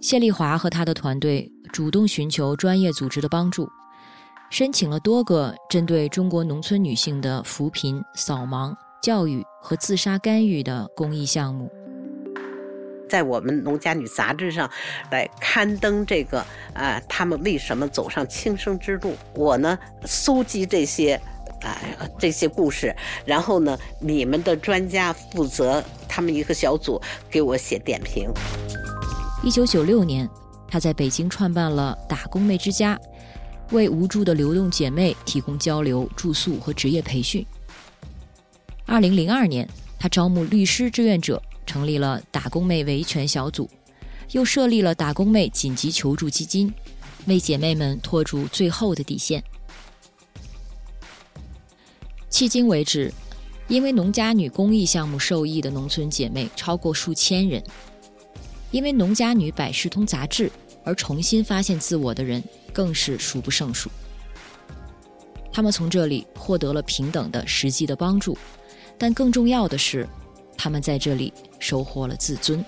[0.00, 3.68] 谢丽华和他的团队主动寻求专业组织的帮助，
[4.50, 11.70] 申请了多个针对中国农村女性的扶贫、扫盲、教育和自杀干预的公益项目，
[13.12, 14.70] 在我们《农家女》杂志上
[15.10, 16.42] 来刊登这个
[16.72, 19.14] 啊，他们为什么走上轻生之路？
[19.34, 21.20] 我呢，搜集这些。
[21.60, 22.96] 哎，这些故事，
[23.26, 27.00] 然后呢，你们的专家负责他们一个小组
[27.30, 28.28] 给我写点评。
[29.44, 30.28] 一九九六年，
[30.66, 32.98] 他在北京创办了打工妹之家，
[33.70, 37.46] 为无助的流动姐妹提供交流、住宿和职业培训。
[38.86, 39.68] 二零零二年，
[40.00, 43.68] 他招募律师志愿者，成立了打工妹维权小组，
[44.32, 46.72] 又设立了打工妹紧急求助基金，
[47.26, 49.42] 为姐妹们拖住最后的底线。
[52.30, 53.12] 迄今为止，
[53.68, 57.62] 因为农家女公益项目受益的农村姐妹超过数千人；
[58.70, 60.50] 因为《农家女百事通》杂志
[60.82, 62.42] 而重新发现自我的人
[62.72, 63.90] 更是数不胜数。
[65.52, 68.36] 他们从这里获得了平等的实际的帮助，
[68.96, 70.08] 但更重要的是，
[70.62, 72.64] 他们在这里收获了自尊。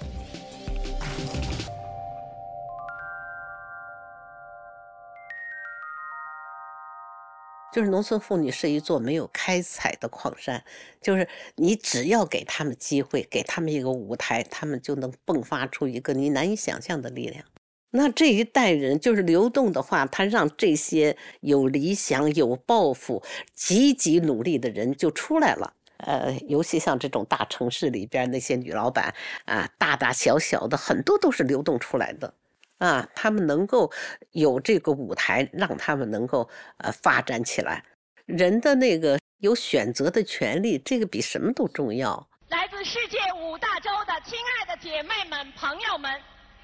[7.72, 10.64] 就是农村妇女是一座没有开采的矿山，
[11.00, 17.44] 就是你只要给他们机会，给他们一个舞台，他们就能迸发出一个你难以想象的力量。
[17.90, 23.22] 那这一代人就是流动的话，他让这些有理想、有抱负、
[23.54, 25.74] 积极努力的人就出来了。
[26.04, 32.32] 呃，尤其像这种大城市里边那些女老板啊，大大小小的很多都是流动出来的。
[32.78, 33.90] 啊，他们能够
[34.32, 36.48] 有这个舞台，让他们能够
[36.78, 37.82] 呃发展起来。
[38.26, 42.28] 人的那个有选择的权利，这个比什么都重要。
[42.48, 46.20] 来自世界五大洲的亲爱的姐妹们、朋友们，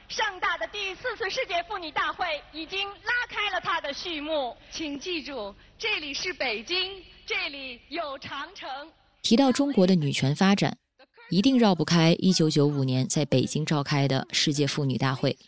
[0.08, 4.56] 盛大的第四次世界妇女大会已经拉开了它的序幕。
[4.70, 8.68] 请记住，这里是北京，这里有长城。
[9.22, 10.78] 提到中国的女权发展，
[11.30, 15.38] 一定绕不开1995年在北京召开的世界妇女大会。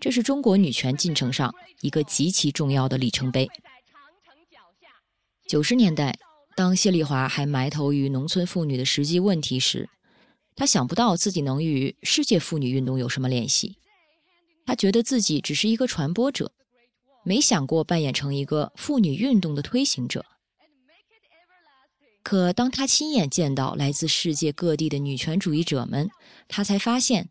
[0.00, 3.48] 这是中国女权进程上一个极其重要的里程碑。
[5.46, 6.18] 九十年代，
[6.56, 9.90] 当谢丽华还埋头于农村妇女的实际问题时，
[10.54, 13.76] 她想不到自己能与世界妇女运动有什么联系。
[14.64, 16.52] 她觉得自己只是一个传播者，
[17.24, 20.24] 没想过扮演成一个妇女运动的推行者。
[22.22, 26.10] 可当他亲眼见到来自世界各地的女权主义者们，
[26.48, 27.28] 他才发现，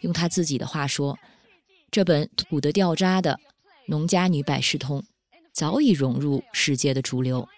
[0.00, 1.18] 用他自己的话说。
[1.90, 3.32] 这本土得掉渣的
[3.88, 5.00] 《农家女百事通》
[5.52, 7.48] 早已融入世界的主流。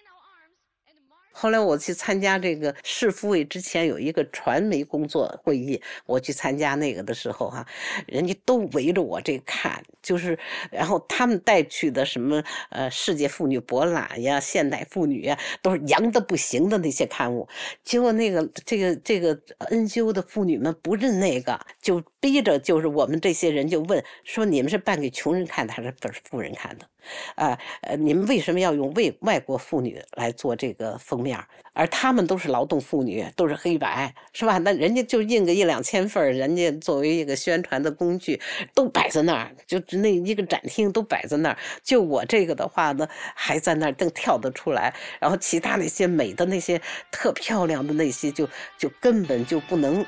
[1.32, 7.66] 后来我去参加这个市妇委之前有一个传媒工作会议，我去参加那个的时候哈，
[8.06, 10.38] 人家都围着我这看，就是
[10.70, 17.48] 然后他们带去的什么呃世界妇女博览呀、现代妇女呀，都是洋的不行的那些刊物。
[17.82, 19.34] 结果那个这个这个
[19.70, 26.86] NGO 的妇女们不认那个，就逼着就是我们这些人就问说：你们是办给穷人看的还是本富人看的？
[27.34, 31.38] 啊呃，你们为什么要用为外国妇女来做这个封面？
[31.74, 34.58] 而他们都是劳动妇女，都是黑白，是吧？
[34.58, 38.38] 那人家就印个一两千份，人家作为一个宣传的工具，
[38.74, 41.56] 都摆在那儿，就那一个展厅都摆在那儿。
[41.82, 46.78] 就我这个的话呢，还在那儿正跳得出来，然后其他那些美的那些
[47.10, 48.46] 特漂亮的那些，就
[48.76, 50.04] 就根本就不能。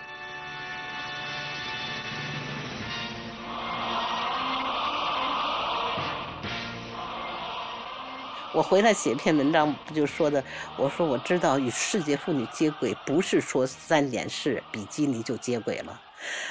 [8.54, 10.42] 我回来写一篇文章，不就说的？
[10.76, 16.00] 我说我知道与世界妇女接轨，不是说三点式比基尼就接轨了，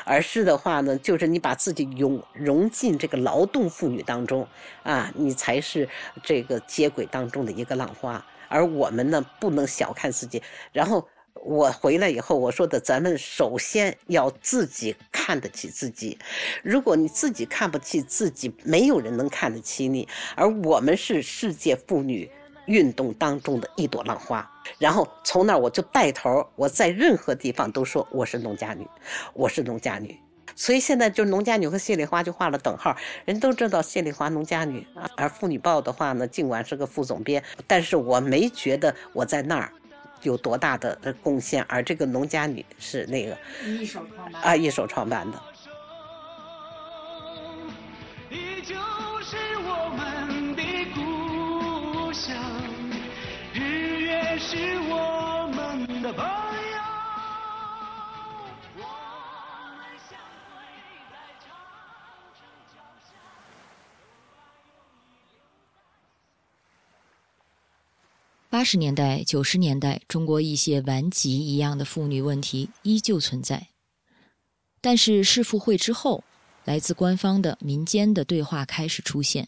[0.03, 4.45] 而是的话呢，就是你把自己融融进这个劳动妇女当中
[4.83, 5.87] 啊，你才是
[6.21, 8.25] 这个接轨当中的一个浪花。
[8.49, 10.43] 而我们呢，不能小看自己，
[10.73, 11.07] 然后。
[11.41, 16.17] 我回来以后，我说的，咱们首先要自己看得起自己。
[16.61, 20.07] 如果你自己看不起自己，没有人能看得起你。
[20.35, 22.29] 而我们是世界妇女
[22.67, 24.49] 运动当中的一朵浪花。
[24.79, 28.87] 然后从那儿我就带头，我在任何地方都说我是农家女，
[29.33, 30.17] 我是农家女。
[30.55, 34.85] 所以现在就农家女和谢丽华就画了等号，人都知道谢丽华农家女。
[35.17, 39.73] 而妇女报的话呢，尽管是个副总编，但是我没觉得我在那儿。
[40.23, 41.63] 有多大的贡献？
[41.69, 45.41] 而这个农家女是那个一手创办啊，一手创办的。
[68.53, 73.69] 八十年代、九十年代，中国一些顽疾一样的妇女问题依旧存在。
[74.79, 76.23] 但是世妇会之后，
[76.63, 79.47] 来自官方的、民间的对话开始出现。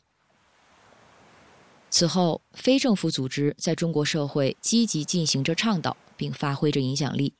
[1.91, 7.35] 此后，非政府组织在中国社会积极进行着倡导，并发挥着影响力。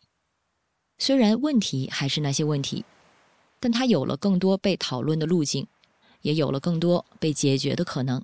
[1.00, 2.86] 虽然问题还是那些问题，
[3.60, 5.66] 但它有了更多被讨论的路径，
[6.22, 8.24] 也有了更多被解决的可能。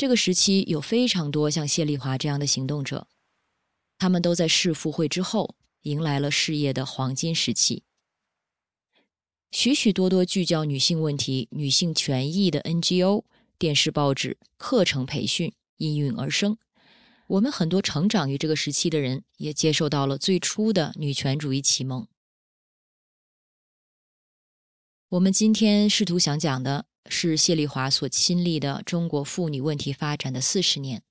[0.00, 3.06] 这个时期有非常多像谢丽华这样的行动者，
[3.98, 7.84] 他们都在世妇会之后迎来了事业的黄金时期。
[9.50, 13.24] 许许多多聚焦女性问题、女性权益的 NGO、
[13.58, 16.56] 电视、报纸、课程培训应运而生。
[17.26, 22.08] 我们很多成长于这个时期的人，也接受到了最初的女权主义启蒙。
[25.10, 26.86] 我们今天试图想讲的。
[27.10, 31.02] 是谢丽华所亲历的中国妇女问题发展的四十年，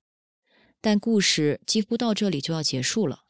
[0.80, 3.24] 但故事几乎到这里就要结束了。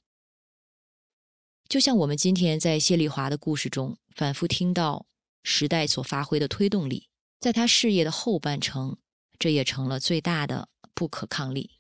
[1.68, 5.06] 就像我们今天在谢丽华的故事中反复听到
[5.42, 7.08] 时代所发挥的推动力，
[7.40, 8.98] 在她事业的后半程，
[9.38, 11.72] 这也成了最大的不可抗力。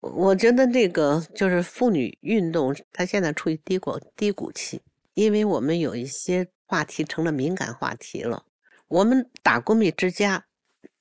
[0.00, 4.80] 我觉得这个就是妇女运动，它现在处于低谷低谷期，
[5.14, 8.46] 因为我们有一些话题成了敏感话题了。
[8.90, 10.46] 我们打工蜜之家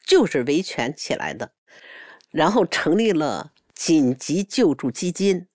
[0.06, 1.52] 就是维权起来的，
[2.30, 5.48] 然后成立了紧急救助基金。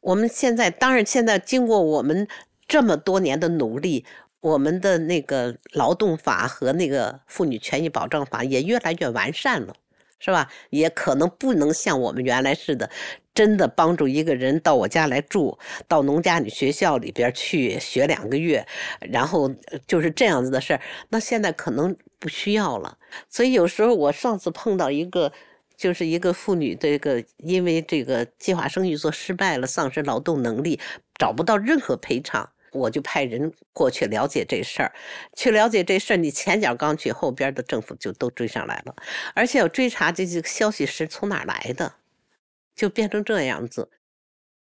[0.00, 2.28] 我们现在当然现在经过我们
[2.68, 4.06] 这么多年的努力，
[4.38, 9.74] 我们的那个劳动法和那个妇女权益保障法也越来越完善了，
[10.20, 10.48] 是吧？
[10.70, 12.88] 也可能不能像我们原来似的。
[13.32, 15.56] 真的帮助一个人到我家来住，
[15.88, 18.66] 到农家女学校里边去学两个月，
[19.00, 19.50] 然后
[19.86, 20.80] 就是这样子的事儿。
[21.08, 22.98] 那现在可能不需要了。
[23.28, 25.32] 所以有时候我上次碰到一个，
[25.76, 30.80] 就是一个妇女，这个因为这个计划生育做失败了，丧失劳动能力，
[31.14, 34.92] 找不到任何赔偿，我就派人过去了解这事儿。
[35.34, 38.94] 去了解这事儿，你前脚刚去，后边的政府就都追上来了，
[39.34, 41.94] 而且要追查这些消息是从哪来的。
[42.76, 43.90] 就变成这样子，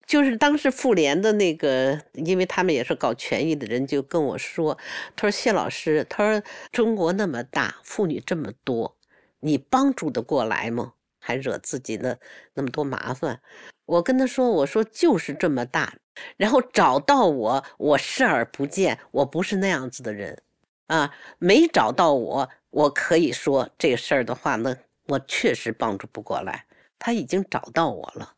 [0.05, 4.77] 就是当时妇联的那个，因为他们也是搞权益的人，就跟我说
[5.15, 8.95] ：“他说谢老师，他说中国那么大，妇女这么多，
[9.39, 10.93] 你帮助得过来吗？
[11.25, 12.19] 还惹自己的
[12.53, 13.41] 那么多麻烦？”
[13.85, 15.95] 我跟他说：“我说就是这么大，
[16.37, 20.41] 然后找到我，我视而不见，我不是那样子的人。”
[20.87, 26.65] 啊，没找到我，我可以说这事儿的话呢，我确实帮助不过来。
[26.99, 28.35] 他已经找到我了。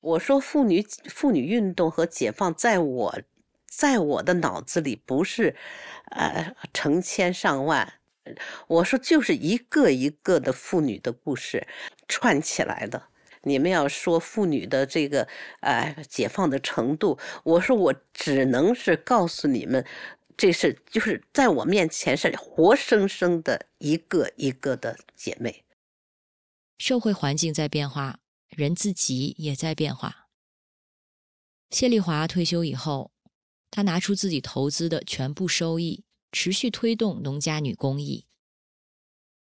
[0.00, 3.20] 我说妇女妇女运动和解放，在我
[3.68, 5.54] 在我的脑子里不是，
[6.10, 7.99] 呃，成千上万。
[8.66, 11.66] 我说就是一个一个的妇女的故事
[12.08, 13.02] 串起来的。
[13.42, 15.26] 你们要说妇女的这个
[15.60, 19.82] 呃解放的程度，我说我只能是告诉你们，
[20.36, 25.64] 这是就是在我面前是活生生的一个一个的姐妹。
[26.76, 30.28] 社会环境在变化，人自己也在变化。
[31.70, 33.10] 谢丽华退休以后，
[33.70, 38.26] 她拿出自己投资的全部收益，持续推动农家女公益。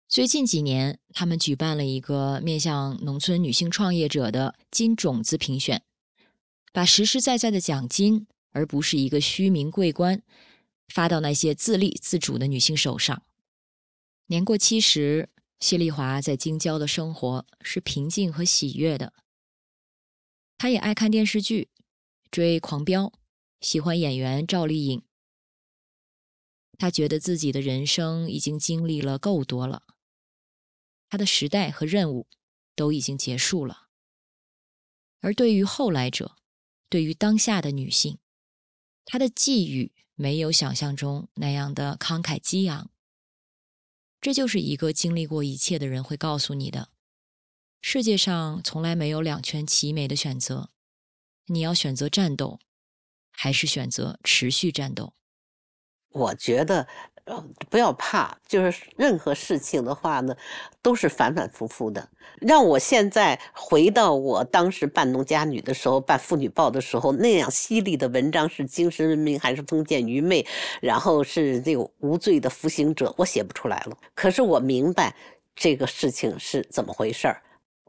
[0.08, 5.84] 最近几年，他们举办了一个面向农村女性创业者的金种子评选，
[6.74, 10.24] 把实实在在的奖金，而不是一个虚名桂冠，
[10.88, 13.22] 发到那些自立自主的女性手上。
[14.28, 15.30] 年过七十，
[15.60, 19.14] 谢丽华在京郊的生活是平静和喜悦的。
[20.58, 21.70] 她也爱看电视剧，
[22.32, 23.06] 追《狂飙》，
[23.62, 25.04] 喜欢演员赵丽颖。
[26.80, 29.84] 他觉得自己的人生已经经历了够多了。
[31.10, 32.28] 他的时代和任务
[32.76, 33.90] 都已经结束了，
[35.20, 36.38] 而对于后来者，
[36.88, 38.20] 对于当下的女性，
[39.06, 42.90] 她的寄语没有想象中那样的慷慨激昂。
[44.22, 46.90] 这就是一个经历过一切的人会告诉你的：
[47.82, 50.70] 世界上从来没有两全其美的选择，
[51.48, 52.60] 你要选择战斗，
[53.32, 55.16] 还是选择持续战斗？
[56.12, 56.88] 我觉得。
[57.70, 60.36] 不要怕，就是任何事情的话呢，
[60.82, 62.10] 都是反反复复的。
[62.42, 70.44] 让我现在回到我当时办农家女的时候，办妇女报的时候，那样犀利的文章是精神文明还是封建愚昧，
[70.82, 73.96] 然后是这个无罪的服刑者，我写不出来了。
[74.16, 75.16] 可是我明白
[75.56, 77.44] 这个事情是怎么回事儿。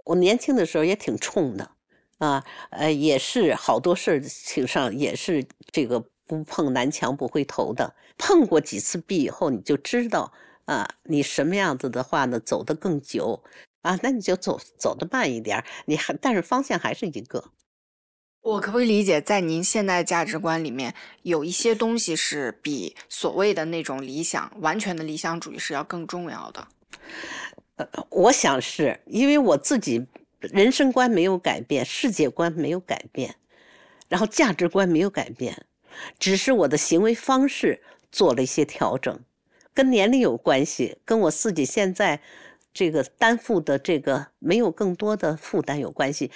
[0.04, 1.70] 我年轻的时候也挺冲的，
[2.18, 5.42] 啊，呃，也是好多事情上也是
[5.72, 6.04] 这个。
[6.30, 10.32] 不碰南墙不回头的，碰过几次壁以后，你就知道
[10.66, 13.42] 啊，你什么样子的话呢，走得更久
[13.82, 17.50] 啊，那你就走走得慢一点，你还但是方向还是一个。
[18.42, 26.68] 我可不可以理解，在您现在价值观里面，有一些东西是比所谓的那种理想、完全的理想主义是要更重要的？
[27.74, 30.06] 呃，我想是因为我自己
[30.38, 33.34] 人生观没有改变，世界观没有改变，
[34.08, 35.66] 然后价值观没有改变。
[36.18, 39.18] 只是我的行为方式做了一些调整，
[39.74, 42.20] 跟年龄有关系，跟我自己现在
[42.72, 46.30] 这个担负的这个没有更多的负担有关系。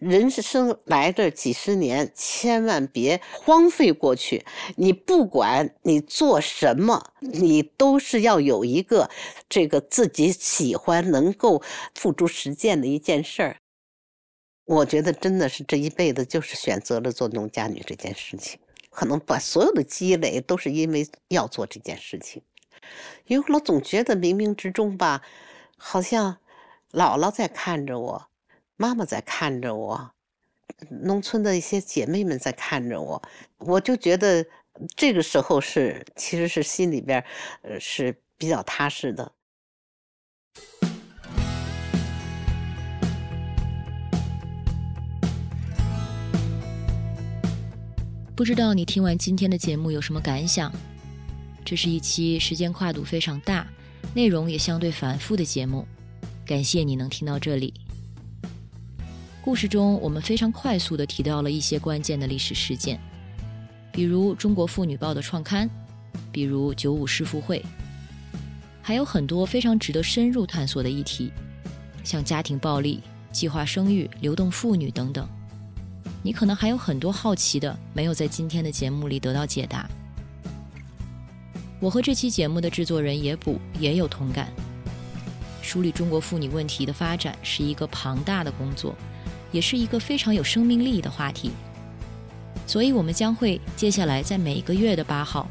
[0.00, 4.44] 人生来这几十年，千万别荒废过去。
[4.76, 9.10] 你不管你做什么，你都是要有一个
[9.48, 11.60] 这个自己喜欢、能够
[11.94, 13.56] 付诸实践的一件事儿。
[14.64, 18.60] 我觉得真的是这一辈子就是选择了做农家女这件事情。
[18.90, 22.42] 可能把所有的积累都是因为要做这件事情，
[23.26, 25.22] 因为我总觉得冥冥之中吧，
[25.76, 26.38] 好像
[26.90, 28.28] 姥姥在看着我，
[28.76, 30.10] 妈妈在看着我，
[30.88, 33.22] 农村的一些姐妹们在看着我，
[33.58, 34.44] 我就觉得
[34.96, 37.24] 这个时候是其实是心里边
[37.62, 39.32] 呃是比较踏实的。
[48.40, 50.72] 不知道你听完今天的节目有什么感想？
[51.62, 53.66] 这是一期时间跨度非常大、
[54.14, 55.86] 内容也相对繁复的节目。
[56.46, 57.74] 感谢你能听到这里。
[59.42, 62.98] 故事中，我们非常快速地提到了一些关键的历史事件，
[63.92, 65.68] 比如《中国妇女报》的创刊，
[66.32, 67.62] 比如九五世妇会，
[68.80, 71.30] 还有很多非常值得深入探索的议题，
[72.02, 75.28] 像家庭暴力、计划生育、流动妇女等等。
[76.22, 79.88] 你可能还有很多好奇的，没有在今天的节目里得到解答。
[81.80, 84.52] 我和这期节目的制作人野捕也有同感。
[85.62, 88.94] 梳理中国妇女问题的发展是一个庞大的工作，
[89.50, 91.52] 也是一个非常有生命力的话题。
[92.66, 95.48] 所以，我们将会接下来在每个月的八号，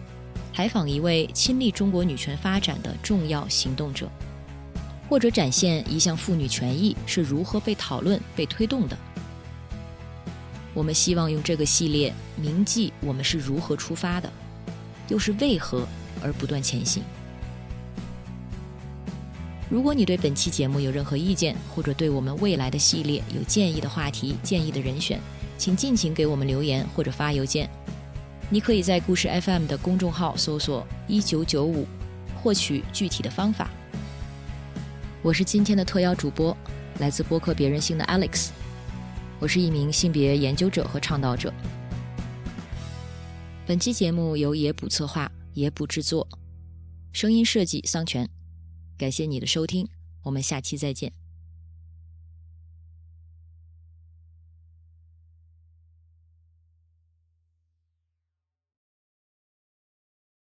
[0.53, 4.07] 采访一位亲历中国女权发展的重要行动者，
[5.09, 8.97] 或者展现一项妇女权益是如何被讨论、被推动的。
[10.80, 14.32] 我们希望用这个系列铭记我们是如何出发的，
[15.10, 15.86] 又是为何
[16.24, 17.04] 而不断前行。
[19.70, 25.20] 如果你对本期节目有任何意见，或者对我们未来的系列有建议的话题、建议的人选，
[25.58, 27.70] 请尽情给我们留言或者发邮件。
[28.50, 31.86] 你可以在故事 FM 的公众号搜索“一九九五”，
[32.42, 33.70] 获取具体的方法。
[35.22, 36.56] 我是今天的特邀主播，
[37.00, 38.52] 来自播客别人性的 Alex。
[39.40, 41.54] 我是一名性别研究者和倡导者。
[43.66, 46.28] 本期节目由野捕策划、野捕制作，
[47.14, 48.30] 声音设计桑泉。
[48.98, 49.88] 感谢你的收听，
[50.24, 51.18] 我们下期再见。